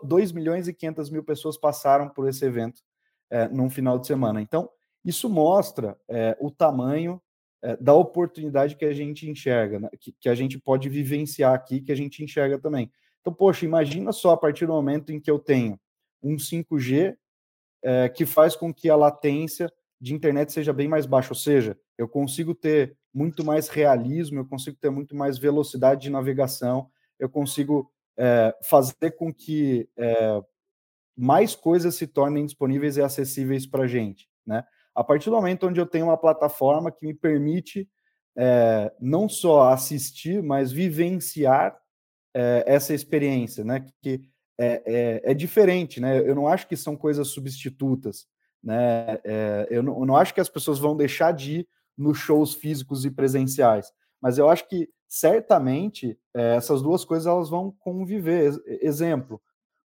[0.03, 2.81] 2 milhões e 500 mil pessoas passaram por esse evento
[3.29, 4.41] é, num final de semana.
[4.41, 4.67] Então,
[5.05, 7.21] isso mostra é, o tamanho
[7.61, 9.89] é, da oportunidade que a gente enxerga, né?
[9.99, 12.91] que, que, a gente pode vivenciar aqui, que a gente enxerga também.
[13.21, 15.79] Então, poxa, imagina só a partir do momento em que eu tenho
[16.23, 17.15] um 5G
[17.83, 21.77] é, que faz com que a latência de internet seja bem mais baixa, ou seja,
[21.95, 27.29] eu consigo ter muito mais realismo, eu consigo ter muito mais velocidade de navegação, eu
[27.29, 30.41] consigo é, fazer com que é,
[31.15, 34.65] mais coisas se tornem disponíveis e acessíveis para a gente, né?
[34.93, 37.89] A partir do momento onde eu tenho uma plataforma que me permite
[38.37, 41.79] é, não só assistir, mas vivenciar
[42.65, 43.85] essa experiência, né?
[44.01, 44.21] Que
[44.57, 46.19] é, é, é, diferente, né?
[46.19, 48.27] Eu não acho que são coisas substitutas,
[48.63, 49.19] né?
[49.69, 53.03] Eu não, eu, não, acho que as pessoas vão deixar de ir nos shows físicos
[53.03, 58.53] e presenciais, mas eu acho que certamente é, essas duas coisas elas vão conviver.
[58.65, 59.41] Exemplo,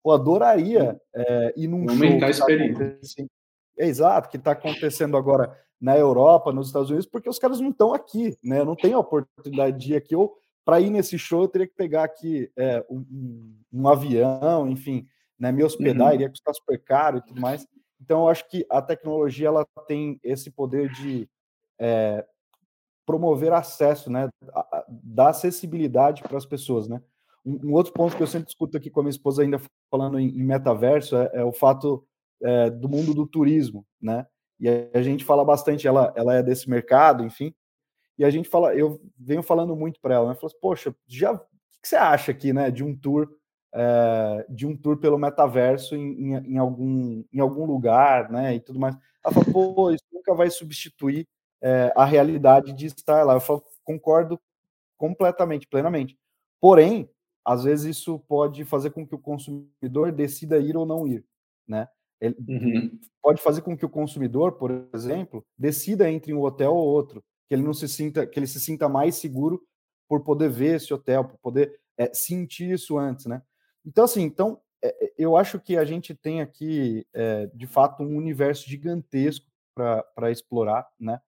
[0.04, 2.48] eu adoraria é, ir num Aumentar show.
[2.48, 3.28] A experiência.
[3.78, 7.70] É exato, que está acontecendo agora na Europa, nos Estados Unidos, porque os caras não
[7.70, 8.60] estão aqui, né?
[8.60, 10.16] Eu não tenho a oportunidade de ir aqui.
[10.16, 15.06] Ou para ir nesse show, eu teria que pegar aqui é, um, um, avião, enfim,
[15.38, 15.52] né?
[15.52, 16.14] Me hospedar, uhum.
[16.14, 17.66] iria custar super caro e tudo mais.
[18.02, 21.30] Então, eu acho que a tecnologia ela tem esse poder de
[21.80, 22.26] é,
[23.10, 24.30] promover acesso, né?
[24.88, 27.02] Dar acessibilidade para as pessoas, né?
[27.44, 30.20] Um, um, outro ponto que eu sempre discuto aqui com a minha esposa, ainda falando
[30.20, 32.06] em, em metaverso, é, é o fato
[32.40, 34.28] é, do mundo do turismo, né?
[34.60, 37.52] E a gente fala bastante, ela, ela é desse mercado, enfim,
[38.16, 40.36] e a gente fala, eu venho falando muito para ela, né?
[40.36, 41.40] Falou assim, poxa, já, o
[41.82, 43.28] que você acha aqui, né, de um tour,
[43.74, 48.60] é, de um tour pelo metaverso em, em, em, algum, em algum lugar, né, e
[48.60, 48.96] tudo mais.
[49.26, 51.28] Ela falou, pô, isso nunca vai substituir
[51.62, 53.34] é, a realidade de estar lá.
[53.34, 54.40] Eu concordo
[54.98, 56.18] completamente, plenamente.
[56.60, 57.10] Porém,
[57.46, 61.26] às vezes isso pode fazer com que o consumidor decida ir ou não ir,
[61.68, 61.88] né?
[62.22, 63.00] Ele uhum.
[63.22, 67.56] pode fazer com que o consumidor, por exemplo, decida entre um hotel ou outro, que
[67.56, 69.62] ele não se sinta, que ele se sinta mais seguro
[70.08, 73.42] por poder ver esse hotel, por poder é, sentir isso antes, né?
[73.86, 78.18] Então, assim, então é, eu acho que a gente tem aqui, é, de fato, um
[78.18, 81.22] universo gigantesco para explorar, né?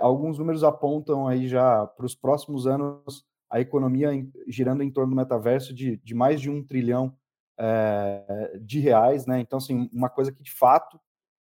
[0.00, 4.10] Alguns números apontam aí já para os próximos anos a economia
[4.46, 7.16] girando em torno do metaverso de, de mais de um trilhão
[7.58, 9.40] é, de reais, né?
[9.40, 10.98] Então, assim, uma coisa que de fato,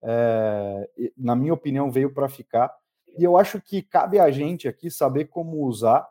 [0.04, 2.72] é, na minha opinião, veio para ficar.
[3.18, 6.08] E eu acho que cabe a gente aqui saber como usar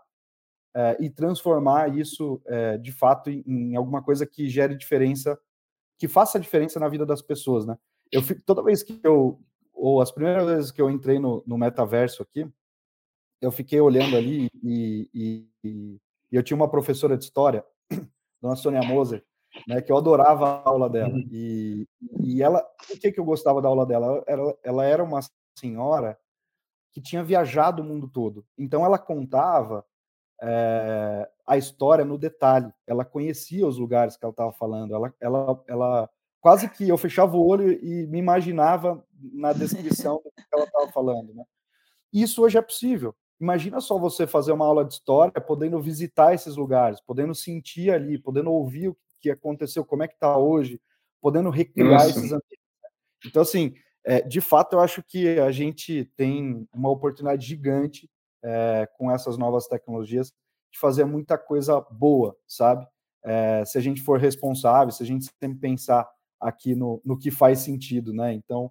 [0.74, 2.42] é, e transformar isso
[2.80, 5.38] de fato em, em, alguma coisa que gere diferença,
[5.98, 7.76] que faça diferença na vida das pessoas, né?
[8.10, 9.40] Eu fico, toda vez que eu,
[9.82, 12.48] ou as primeiras vezes que eu entrei no, no metaverso aqui,
[13.40, 17.64] eu fiquei olhando ali e, e, e eu tinha uma professora de história,
[18.40, 19.24] dona Sônia Moser,
[19.66, 21.12] né, que eu adorava a aula dela.
[21.12, 21.28] Uhum.
[21.32, 21.88] E,
[22.20, 24.22] e ela, por que, que eu gostava da aula dela?
[24.24, 25.18] Ela, ela era uma
[25.58, 26.16] senhora
[26.92, 28.46] que tinha viajado o mundo todo.
[28.56, 29.84] Então ela contava
[30.40, 32.72] é, a história no detalhe.
[32.86, 34.94] Ela conhecia os lugares que ela estava falando.
[34.94, 36.10] Ela, ela, ela
[36.42, 39.02] quase que eu fechava o olho e me imaginava
[39.32, 41.32] na descrição do que ela estava falando.
[41.32, 41.44] Né?
[42.12, 43.14] Isso hoje é possível.
[43.40, 48.18] Imagina só você fazer uma aula de história, podendo visitar esses lugares, podendo sentir ali,
[48.18, 50.80] podendo ouvir o que aconteceu, como é que está hoje,
[51.20, 52.10] podendo recriar Nossa.
[52.10, 52.58] esses ambientes.
[53.24, 53.74] Então, assim,
[54.04, 58.10] é, de fato, eu acho que a gente tem uma oportunidade gigante
[58.42, 60.32] é, com essas novas tecnologias
[60.72, 62.84] de fazer muita coisa boa, sabe?
[63.24, 66.08] É, se a gente for responsável, se a gente sempre pensar
[66.42, 68.34] aqui no, no que faz sentido, né?
[68.34, 68.70] Então,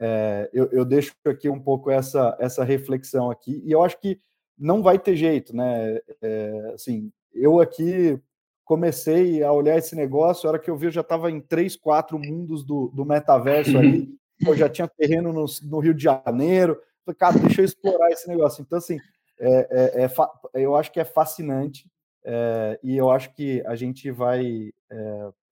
[0.00, 4.18] é, eu, eu, deixo aqui um pouco essa, essa reflexão aqui, e eu acho que
[4.58, 6.00] não vai ter jeito, né?
[6.20, 8.20] É, assim, eu aqui
[8.64, 11.76] comecei a olhar esse negócio, a hora que eu vi, eu já estava em três,
[11.76, 14.08] quatro mundos do, do metaverso ali,
[14.44, 18.26] eu já tinha terreno no, no Rio de Janeiro, falei, cara, deixa eu explorar esse
[18.28, 18.60] negócio.
[18.60, 18.98] Então, assim,
[19.38, 20.10] é, é, é
[20.54, 21.88] eu acho que é fascinante,
[22.24, 24.72] é, e eu acho que a gente vai,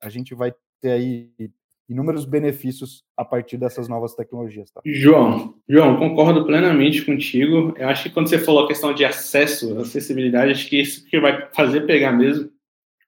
[0.01, 1.31] a gente vai ter aí
[1.91, 4.71] inúmeros benefícios a partir dessas novas tecnologias.
[4.71, 4.81] Tá?
[4.87, 7.75] João, João, concordo plenamente contigo.
[7.77, 11.19] Eu acho que quando você falou a questão de acesso, acessibilidade, acho que isso que
[11.19, 12.49] vai fazer pegar mesmo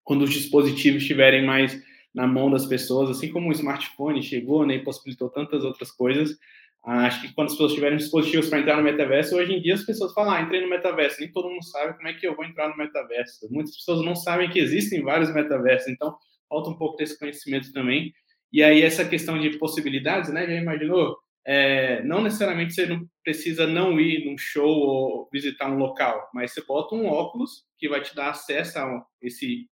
[0.02, 1.80] quando os dispositivos estiverem mais
[2.12, 6.36] na mão das pessoas, assim como o smartphone chegou né, e possibilitou tantas outras coisas.
[6.84, 9.84] Acho que quando as pessoas tiverem dispositivos para entrar no metaverso, hoje em dia as
[9.84, 11.20] pessoas falam, ah, entrei no metaverso.
[11.20, 13.46] Nem todo mundo sabe como é que eu vou entrar no metaverso.
[13.48, 16.16] Muitas pessoas não sabem que existem vários metaversos, então
[16.48, 18.12] falta um pouco desse conhecimento também.
[18.52, 20.46] E aí essa questão de possibilidades, né?
[20.46, 21.16] Já imaginou?
[21.44, 26.52] É, não necessariamente você não precisa não ir num show ou visitar um local, mas
[26.52, 29.66] você bota um óculos que vai te dar acesso a esse,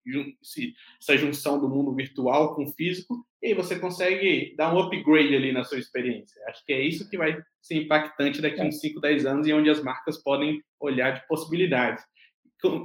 [0.41, 5.35] esse, essa junção do mundo virtual com o físico e você consegue dar um upgrade
[5.35, 6.41] ali na sua experiência.
[6.47, 9.53] Acho que é isso que vai ser impactante daqui a uns 5, 10 anos e
[9.53, 12.01] onde as marcas podem olhar de possibilidades.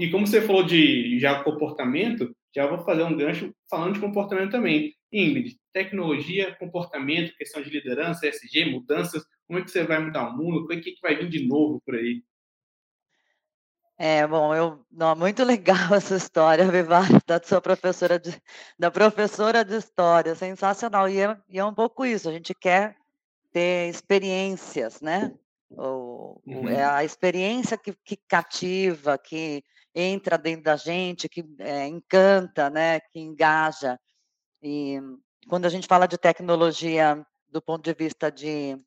[0.01, 4.51] E como você falou de já comportamento, já vou fazer um gancho falando de comportamento
[4.51, 4.93] também.
[5.13, 10.37] Ingrid, tecnologia, comportamento, questão de liderança, SG, mudanças, como é que você vai mudar o
[10.37, 10.65] mundo?
[10.65, 12.23] O que, que vai vir de novo por aí?
[13.99, 18.37] É, bom, eu, não, muito legal essa história, Vivar, da sua professora de,
[18.79, 21.09] da professora de história, sensacional.
[21.09, 22.97] E é, e é um pouco isso, a gente quer
[23.53, 25.33] ter experiências, né?
[25.71, 26.69] O, uhum.
[26.69, 29.63] É a experiência que, que cativa, que
[29.95, 33.01] entra dentro da gente, que é, encanta, né?
[33.01, 33.99] Que engaja.
[34.63, 35.01] E
[35.49, 38.79] quando a gente fala de tecnologia do ponto de vista de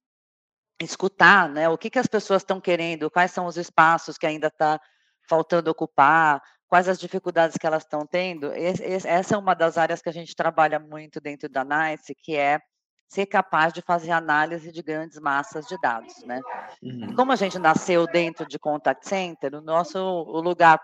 [0.82, 1.70] escutar, né?
[1.70, 4.80] O que, que as pessoas estão querendo, quais são os espaços que ainda está
[5.28, 8.52] faltando ocupar, quais as dificuldades que elas estão tendo.
[8.54, 12.60] essa é uma das áreas que a gente trabalha muito dentro da NICE, que é
[13.08, 16.42] ser capaz de fazer análise de grandes massas de dados, né?
[16.82, 17.16] Uhum.
[17.16, 20.82] Como a gente nasceu dentro de contact center, o nosso o lugar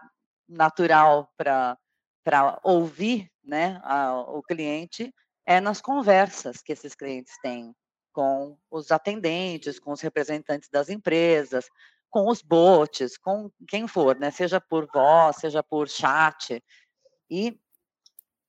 [0.48, 1.78] natural para
[2.24, 5.14] para ouvir né, a, o cliente
[5.46, 7.76] é nas conversas que esses clientes têm
[8.14, 11.66] com os atendentes, com os representantes das empresas,
[12.10, 16.62] com os bots, com quem for, né, seja por voz, seja por chat.
[17.30, 17.60] E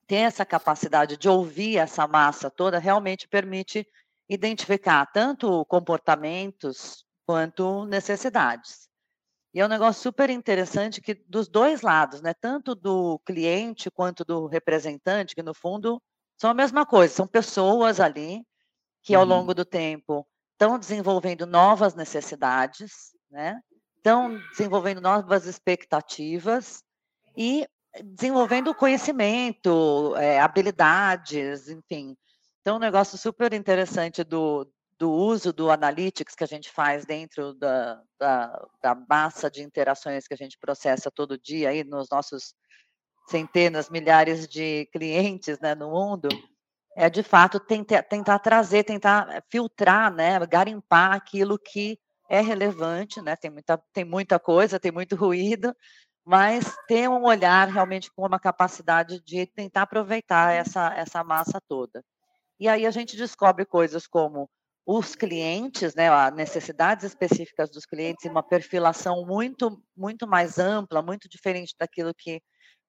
[0.06, 3.86] ter essa capacidade de ouvir essa massa toda realmente permite
[4.28, 8.91] identificar tanto comportamentos quanto necessidades.
[9.54, 14.24] E é um negócio super interessante que dos dois lados, né, tanto do cliente quanto
[14.24, 16.00] do representante, que no fundo
[16.38, 18.42] são a mesma coisa, são pessoas ali
[19.02, 19.28] que ao uhum.
[19.28, 23.60] longo do tempo estão desenvolvendo novas necessidades, né?
[23.96, 26.82] Estão desenvolvendo novas expectativas
[27.36, 27.66] e
[28.04, 32.16] desenvolvendo conhecimento, é, habilidades, enfim.
[32.60, 37.54] Então, um negócio super interessante do, do uso do Analytics que a gente faz dentro
[37.54, 42.54] da, da, da, massa de interações que a gente processa todo dia aí nos nossos
[43.28, 46.28] centenas, milhares de clientes né, no mundo,
[46.96, 53.36] é de fato tentar, tentar trazer, tentar filtrar, né, garimpar aquilo que é relevante, né,
[53.36, 55.74] tem muita, tem muita coisa, tem muito ruído,
[56.24, 62.04] mas ter um olhar realmente com uma capacidade de tentar aproveitar essa, essa massa toda.
[62.60, 64.48] E aí a gente descobre coisas como
[64.86, 71.28] os clientes, né, as necessidades específicas dos clientes, uma perfilação muito, muito mais ampla, muito
[71.28, 72.40] diferente daquilo que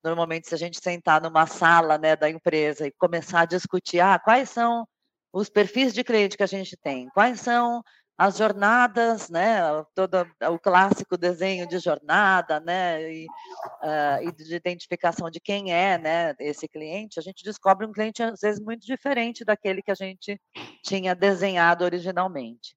[0.03, 4.19] normalmente se a gente sentar numa sala, né, da empresa e começar a discutir, ah,
[4.19, 4.85] quais são
[5.31, 7.81] os perfis de cliente que a gente tem, quais são
[8.17, 9.59] as jornadas, né,
[9.95, 15.97] todo o clássico desenho de jornada, né, e, uh, e, de identificação de quem é,
[15.97, 19.95] né, esse cliente, a gente descobre um cliente às vezes muito diferente daquele que a
[19.95, 20.39] gente
[20.83, 22.75] tinha desenhado originalmente.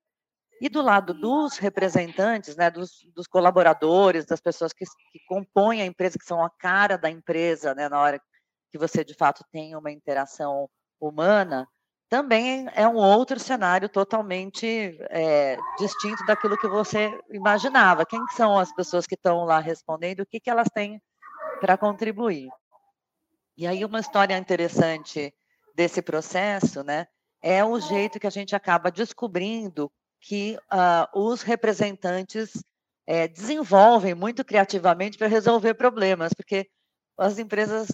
[0.58, 5.86] E do lado dos representantes, né, dos, dos colaboradores, das pessoas que, que, compõem a
[5.86, 8.18] empresa, que são a cara da empresa, né, na hora
[8.72, 10.68] que você de fato tem uma interação
[10.98, 11.68] humana,
[12.08, 18.06] também é um outro cenário totalmente é, distinto daquilo que você imaginava.
[18.06, 20.20] Quem são as pessoas que estão lá respondendo?
[20.20, 21.00] O que, que elas têm
[21.60, 22.48] para contribuir?
[23.56, 25.34] E aí uma história interessante
[25.74, 27.06] desse processo, né,
[27.42, 29.90] é o jeito que a gente acaba descobrindo
[30.20, 32.52] que uh, os representantes
[33.06, 36.68] é, desenvolvem muito criativamente para resolver problemas, porque
[37.18, 37.88] as empresas,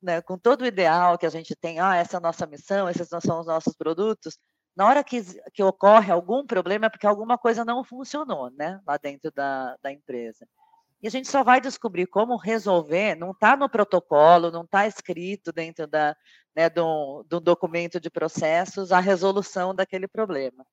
[0.00, 2.88] né, com todo o ideal que a gente tem, ah, essa é a nossa missão,
[2.88, 4.38] esses são os nossos produtos,
[4.76, 8.96] na hora que, que ocorre algum problema é porque alguma coisa não funcionou, né, lá
[8.96, 10.46] dentro da, da empresa.
[11.02, 15.50] E a gente só vai descobrir como resolver, não está no protocolo, não está escrito
[15.50, 16.14] dentro da,
[16.54, 20.64] né, do, do documento de processos a resolução daquele problema.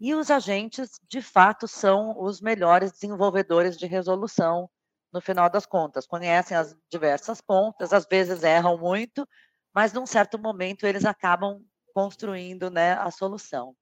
[0.00, 4.68] E os agentes, de fato, são os melhores desenvolvedores de resolução
[5.16, 6.06] no final das contas.
[6.06, 9.26] Conhecem as diversas pontas, às vezes erram muito,
[9.74, 11.64] mas num certo momento eles acabam
[11.94, 13.74] construindo né, a solução.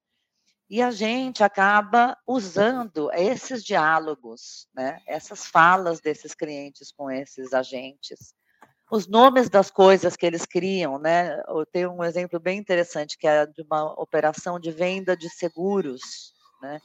[0.69, 8.33] E a gente acaba usando esses diálogos, né, essas falas desses clientes com esses agentes,
[8.89, 11.41] os nomes das coisas que eles criam, né?
[11.47, 16.33] Eu tenho um exemplo bem interessante que é de uma operação de venda de seguros,
[16.61, 16.79] né?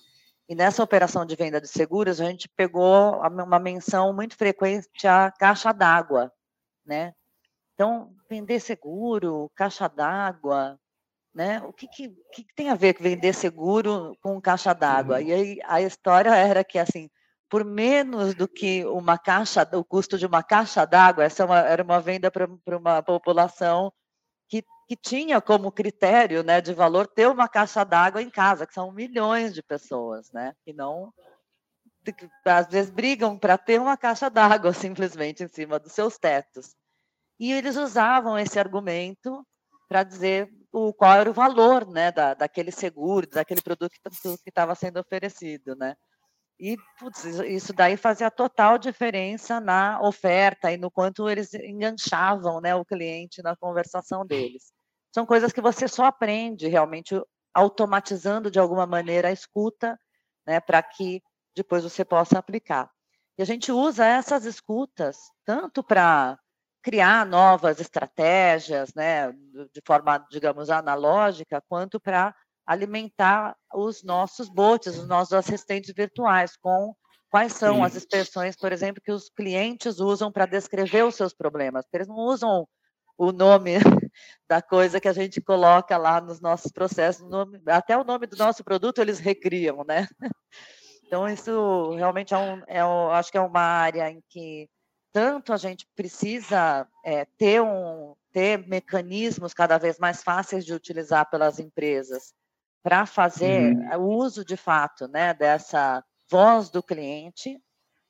[0.50, 5.30] E nessa operação de venda de seguros a gente pegou uma menção muito frequente à
[5.30, 6.32] caixa d'água,
[6.84, 7.14] né?
[7.72, 10.76] Então vender seguro, caixa d'água,
[11.32, 11.62] né?
[11.62, 15.20] O que, que, que, tem a ver com vender seguro com caixa d'água?
[15.20, 15.22] Uhum.
[15.22, 17.08] E aí a história era que assim,
[17.48, 21.84] por menos do que uma caixa, o custo de uma caixa d'água, essa é era
[21.84, 23.92] uma venda para uma população
[24.50, 28.74] que, que tinha como critério, né, de valor ter uma caixa d'água em casa, que
[28.74, 31.14] são milhões de pessoas, né, que não
[32.44, 36.74] às vezes brigam para ter uma caixa d'água simplesmente em cima dos seus tetos.
[37.38, 39.46] E eles usavam esse argumento
[39.88, 44.74] para dizer o, qual era o valor né, da, daquele seguro, daquele produto que estava
[44.74, 45.76] sendo oferecido.
[45.76, 45.96] Né?
[46.62, 52.74] E putz, isso daí fazia total diferença na oferta e no quanto eles enganchavam né,
[52.74, 54.70] o cliente na conversação deles.
[55.10, 57.18] São coisas que você só aprende realmente
[57.54, 59.98] automatizando de alguma maneira a escuta,
[60.46, 61.22] né, para que
[61.56, 62.90] depois você possa aplicar.
[63.38, 66.38] E a gente usa essas escutas tanto para
[66.82, 72.34] criar novas estratégias, né, de forma, digamos, analógica, quanto para
[72.70, 76.94] alimentar os nossos bots, os nossos assistentes virtuais, com
[77.28, 77.82] quais são Sim.
[77.82, 81.84] as expressões, por exemplo, que os clientes usam para descrever os seus problemas.
[81.92, 82.68] Eles não usam
[83.18, 83.72] o nome
[84.48, 88.36] da coisa que a gente coloca lá nos nossos processos, nome, até o nome do
[88.36, 90.06] nosso produto eles recriam, né?
[91.04, 94.70] Então, isso realmente é um, é um, acho que é uma área em que
[95.12, 101.28] tanto a gente precisa é, ter, um, ter mecanismos cada vez mais fáceis de utilizar
[101.28, 102.32] pelas empresas
[102.82, 103.98] para fazer uhum.
[103.98, 107.58] o uso de fato né, dessa voz do cliente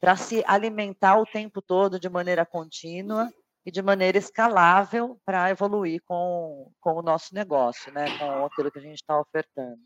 [0.01, 3.31] para se alimentar o tempo todo de maneira contínua
[3.65, 8.79] e de maneira escalável para evoluir com, com o nosso negócio, né, com aquilo que
[8.79, 9.79] a gente está ofertando.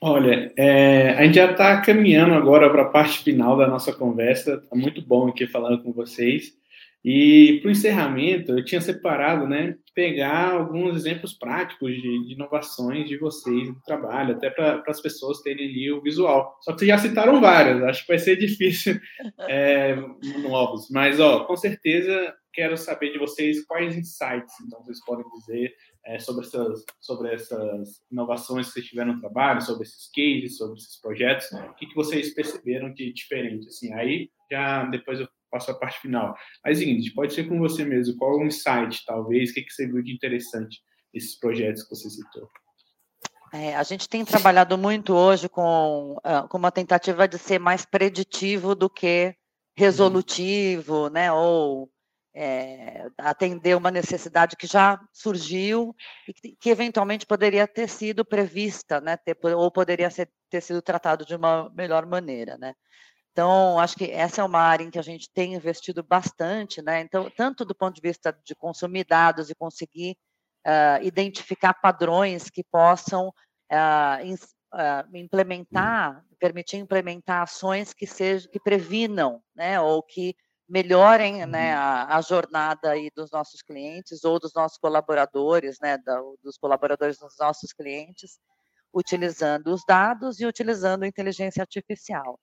[0.00, 4.54] Olha, é, a gente já está caminhando agora para a parte final da nossa conversa.
[4.54, 6.52] Está muito bom aqui falando com vocês.
[7.04, 13.08] E para o encerramento, eu tinha separado, né, pegar alguns exemplos práticos de, de inovações
[13.08, 16.56] de vocês no trabalho, até para as pessoas terem ali o visual.
[16.62, 19.00] Só que vocês já citaram várias, acho que vai ser difícil
[19.48, 19.96] é,
[20.42, 20.88] novos.
[20.90, 25.74] Mas, ó, com certeza quero saber de vocês quais insights, então, vocês podem dizer
[26.04, 30.78] é, sobre, essas, sobre essas inovações que vocês tiveram no trabalho, sobre esses cases, sobre
[30.78, 33.68] esses projetos, o que, que vocês perceberam de diferente?
[33.68, 36.34] Assim, aí já depois eu passo a parte final.
[36.64, 38.16] Mas, seguinte, pode ser com você mesmo.
[38.16, 39.50] Qual é o insight, talvez?
[39.50, 40.80] O que, que você viu de interessante
[41.12, 42.48] nesses projetos que você citou?
[43.52, 47.84] É, a gente tem trabalhado muito hoje com, uh, com uma tentativa de ser mais
[47.84, 49.36] preditivo do que
[49.76, 51.30] resolutivo, né?
[51.30, 51.90] Ou
[52.34, 55.94] é, atender uma necessidade que já surgiu
[56.26, 60.80] e que, que, eventualmente poderia ter sido prevista, né, ter, ou poderia ser, ter sido
[60.80, 62.74] tratado de uma melhor maneira, né.
[63.32, 67.00] Então, acho que essa é uma área em que a gente tem investido bastante, né?
[67.00, 70.16] Então, tanto do ponto de vista de consumir dados e conseguir
[70.66, 78.60] uh, identificar padrões que possam uh, in, uh, implementar, permitir implementar ações que sejam que
[78.60, 79.80] previnam, né?
[79.80, 80.36] Ou que
[80.68, 81.82] melhorem né, uhum.
[81.82, 87.18] a, a, jornada aí dos nossos clientes ou dos nossos colaboradores, né, da, dos colaboradores
[87.18, 88.38] dos nossos clientes,
[88.94, 92.38] utilizando os dados e utilizando a inteligência artificial.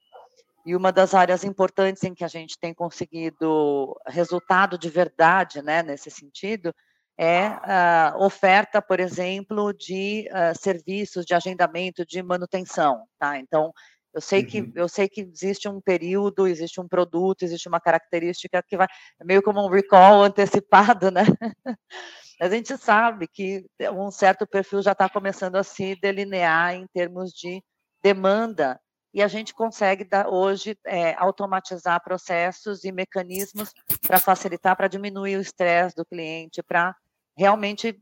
[0.69, 5.81] E uma das áreas importantes em que a gente tem conseguido resultado de verdade, né,
[5.83, 6.73] nesse sentido,
[7.17, 13.37] é a oferta, por exemplo, de uh, serviços de agendamento de manutenção, tá?
[13.39, 13.73] Então,
[14.13, 14.71] Eu sei que Uhum.
[14.75, 18.87] eu sei que existe um período, existe um produto, existe uma característica que vai
[19.21, 21.23] é meio como um recall antecipado, né.
[22.41, 27.31] A gente sabe que um certo perfil já está começando a se delinear em termos
[27.31, 27.61] de
[28.03, 28.79] demanda,
[29.13, 33.73] e a gente consegue dar hoje, eh, automatizar processos e mecanismos
[34.07, 36.95] para facilitar, para diminuir o estresse do cliente, para
[37.37, 37.99] realmente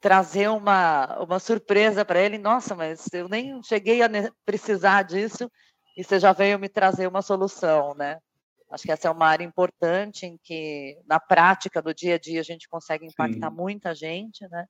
[0.00, 4.08] trazer uma uma surpresa para ele: "Nossa, mas eu nem cheguei a
[4.46, 5.50] precisar disso,
[5.96, 8.18] e você já veio me trazer uma solução", né.
[8.70, 12.40] Acho que essa é uma área importante em que, na prática do dia a dia,
[12.40, 13.52] a gente consegue impactar Sim.
[13.52, 14.66] muita gente, né.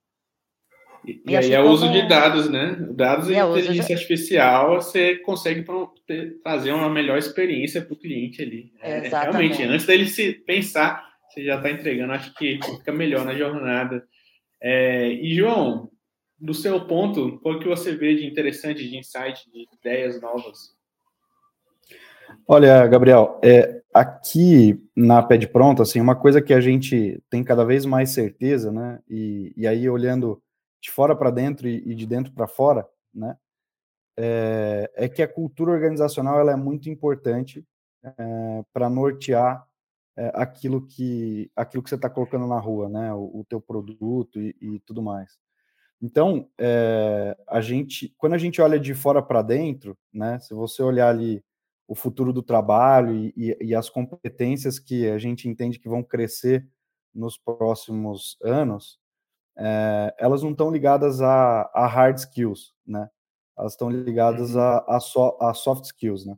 [1.05, 3.43] E E e aí é o uso de como dados, né, dados e E é
[3.43, 5.65] o uso de inteligência artificial, você consegue
[6.05, 8.71] ter trazer uma melhor experiência para o cliente ali.
[8.81, 9.63] É, realmente, Exatamente.
[9.63, 14.03] antes dele se pensar, você já está entregando, acho que fica melhor na jornada.
[14.61, 15.89] Eh, e João,
[16.39, 20.75] do seu ponto, qual que você vê de interessante, de insight, de ideias novas?
[22.47, 27.43] Olha, Gabriel, eh, aqui na Pé de Pronto, assim, uma coisa que a gente tem
[27.43, 30.41] cada vez mais certeza, né, e e aí olhando
[30.87, 33.37] de fora para dentro e de dentro para fora, né,
[34.17, 37.65] eh, é que a cultura organizacional ela é muito importante,
[38.03, 39.65] eh, pra nortear,
[40.17, 44.41] eh, aquilo que aquilo que você está colocando na rua, né, o o teu produto
[44.41, 45.37] e e tudo mais.
[46.01, 46.49] Então,
[47.47, 51.43] a gente quando a gente olha de fora para dentro, né, se você olhar ali
[51.87, 56.67] o futuro do trabalho e e as competências que a gente entende que vão crescer
[57.15, 58.99] nos próximos anos,
[59.57, 63.09] eh, elas não estão ligadas a a hard skills, né,
[63.57, 64.61] elas estão ligadas Uhum.
[64.61, 66.35] a a so a soft skills, né.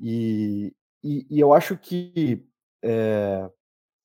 [0.00, 2.44] E e e eu acho que,
[2.84, 3.50] eh,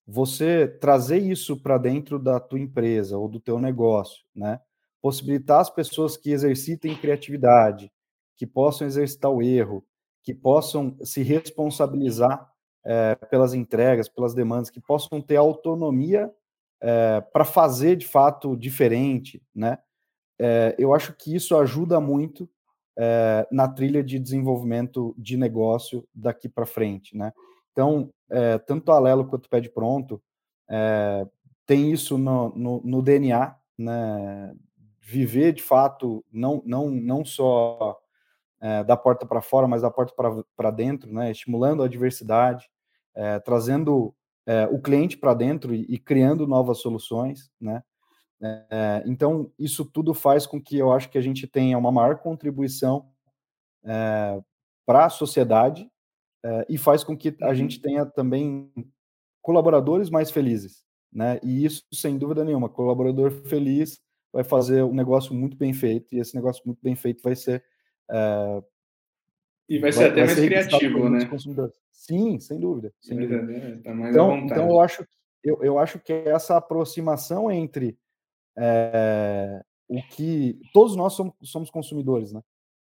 [0.06, 4.60] você trazer isso para dentro da tua empresa ou do teu negócio, né,
[5.02, 7.92] possibilitar as pessoas que exercitem criatividade,
[8.36, 9.84] que possam exercitar o erro,
[10.24, 12.50] que possam se responsabilizar,
[12.86, 16.32] eh, pelas entregas, pelas demandas, que possam ter autonomia,
[16.82, 19.78] eh, pra fazer de fato diferente, né,
[20.40, 22.48] eh, eu acho que isso ajuda muito,
[22.98, 27.32] eh, na trilha de desenvolvimento de negócio daqui para frente, né.
[27.72, 28.10] Então,
[28.66, 30.22] tanto a Alelo quanto o Pé de Pronto,
[31.66, 34.54] tem isso no no no DNA, né,
[35.00, 37.98] viver de fato não não não só,
[38.62, 40.14] eh, da porta para fora, mas da porta
[40.56, 42.68] pra dentro, né, estimulando a diversidade,
[43.16, 44.14] eh, trazendo,
[44.46, 47.82] eh, o cliente para dentro e e criando novas soluções, né.
[48.72, 52.18] Eh, então isso tudo faz com que eu acho que a gente tenha uma maior
[52.20, 53.06] contribuição,
[53.84, 54.42] eh,
[54.86, 55.88] pra sociedade,
[56.44, 57.82] eh, e faz com que a gente Uhum.
[57.82, 58.72] tenha também
[59.42, 64.00] colaboradores mais felizes, né, e isso sem dúvida nenhuma, colaborador feliz
[64.32, 67.64] vai fazer um negócio muito bem feito e esse negócio muito bem feito vai ser,
[68.12, 68.62] eh
[69.68, 71.24] E vai ser vai até vai mais ser criativo, né.
[71.26, 71.74] consumidores.
[71.92, 73.40] Sim, sem dúvida, sem dúvida.
[73.82, 75.06] tá tá mais à Então então eu acho
[75.44, 77.98] eu eu acho que essa aproximação entre,
[78.58, 82.42] eh, o que todos nós somos somos consumidores, né,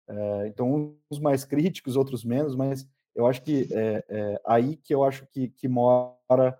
[0.08, 4.94] eh, então uns mais críticos, outros menos, mas eu acho que é é aí que
[4.94, 6.58] eu acho que que mora,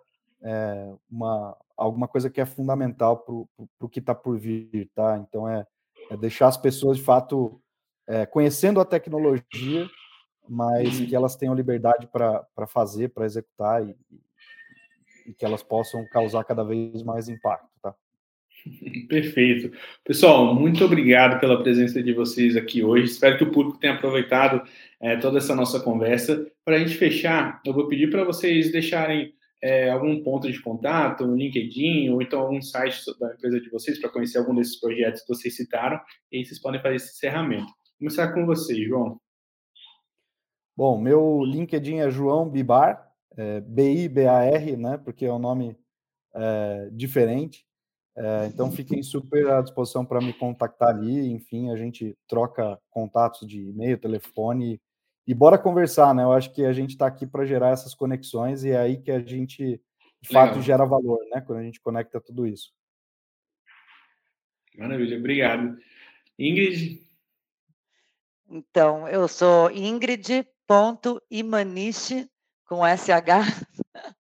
[1.10, 5.18] uma alguma coisa que é fundamental para o que está por vir, tá.
[5.18, 5.66] Então é
[6.10, 7.60] é deixar as pessoas de fato,
[8.08, 9.88] eh, conhecendo a tecnologia,
[10.48, 11.16] mas que Uhum.
[11.16, 13.94] elas tenham liberdade pra fazer, pra executar e
[15.26, 17.94] e que elas possam causar cada vez mais impacto, tá.
[19.08, 19.76] Perfeito.
[20.04, 24.62] Pessoal, muito obrigado pela presença de vocês aqui hoje, espero que o público tenha aproveitado,
[25.00, 26.46] eh, toda essa nossa conversa.
[26.64, 29.32] Pra gente fechar, eu vou pedir pra vocês deixarem,
[29.62, 34.00] eh, algum ponto de contato, um LinkedIn ou então algum site da empresa de vocês
[34.00, 36.00] pra conhecer algum desses projetos que vocês citaram,
[36.32, 37.72] e aí vocês podem fazer esse encerramento.
[37.98, 39.20] Começar com você, João.
[40.74, 45.76] Bom, meu LinkedIn é João Bibar, eh, B-I-B-A-R, né, porque é um nome,
[46.34, 47.66] eh, diferente,
[48.16, 53.46] eh, então fiquem super à disposição pra me contactar ali, enfim, a gente troca contatos
[53.46, 54.80] de e-mail, telefone
[55.26, 58.64] e bora conversar, né, eu acho que a gente tá aqui pra gerar essas conexões
[58.64, 59.78] e é aí que a gente,
[60.22, 60.62] de fato, Legal.
[60.62, 62.72] gera valor, né, quando a gente conecta tudo isso.
[64.78, 65.76] Maravilha, obrigado.
[66.38, 67.06] Ingrid?
[68.48, 69.70] Então, eu sou
[70.70, 72.28] ingrid.imanishi,
[72.66, 73.42] com S-H,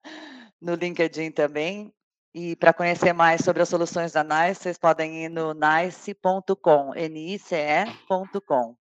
[0.61, 1.93] no LinkedIn também,
[2.35, 7.87] e pra conhecer mais sobre as soluções da NICE, vocês podem ir no nice.com, N-I-C-E
[8.07, 8.77] ponto com,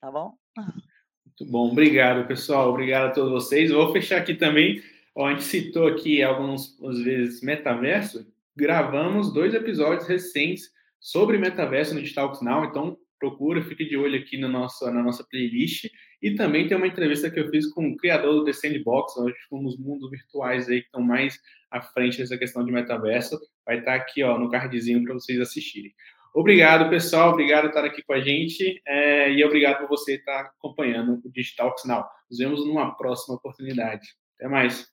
[0.00, 0.34] tá bom?
[0.56, 3.70] Muito bom, obrigado pessoal, obrigado a todos vocês.
[3.70, 4.82] Vou fechar aqui também,
[5.18, 8.26] a gente citou aqui alguns às vezes metaverso,
[8.56, 10.70] gravamos 2 episódios recentes
[11.00, 15.24] sobre metaverso no Digitalks Now, então procura, fique de olho aqui na nossa, na nossa
[15.24, 15.86] playlist.
[16.22, 19.36] E também tem uma entrevista que eu fiz com o criador do The Sandbox, hoje
[19.50, 21.38] um dos mundos virtuais aí que estão mais
[21.70, 23.40] à frente dessa questão de metaverso.
[23.64, 25.92] Vai estar aqui ó, no cardzinho para vocês assistirem.
[26.34, 27.32] Obrigado, pessoal.
[27.32, 28.80] Obrigado por estar aqui com a gente.
[28.86, 32.08] É, e obrigado por você estar acompanhando o Digital Sinal.
[32.30, 34.08] Nos vemos numa próxima oportunidade.
[34.36, 34.86] Até mais.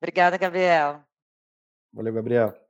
[0.00, 1.02] Obrigada, Gabriel.
[1.92, 2.61] Valeu, Gabriel.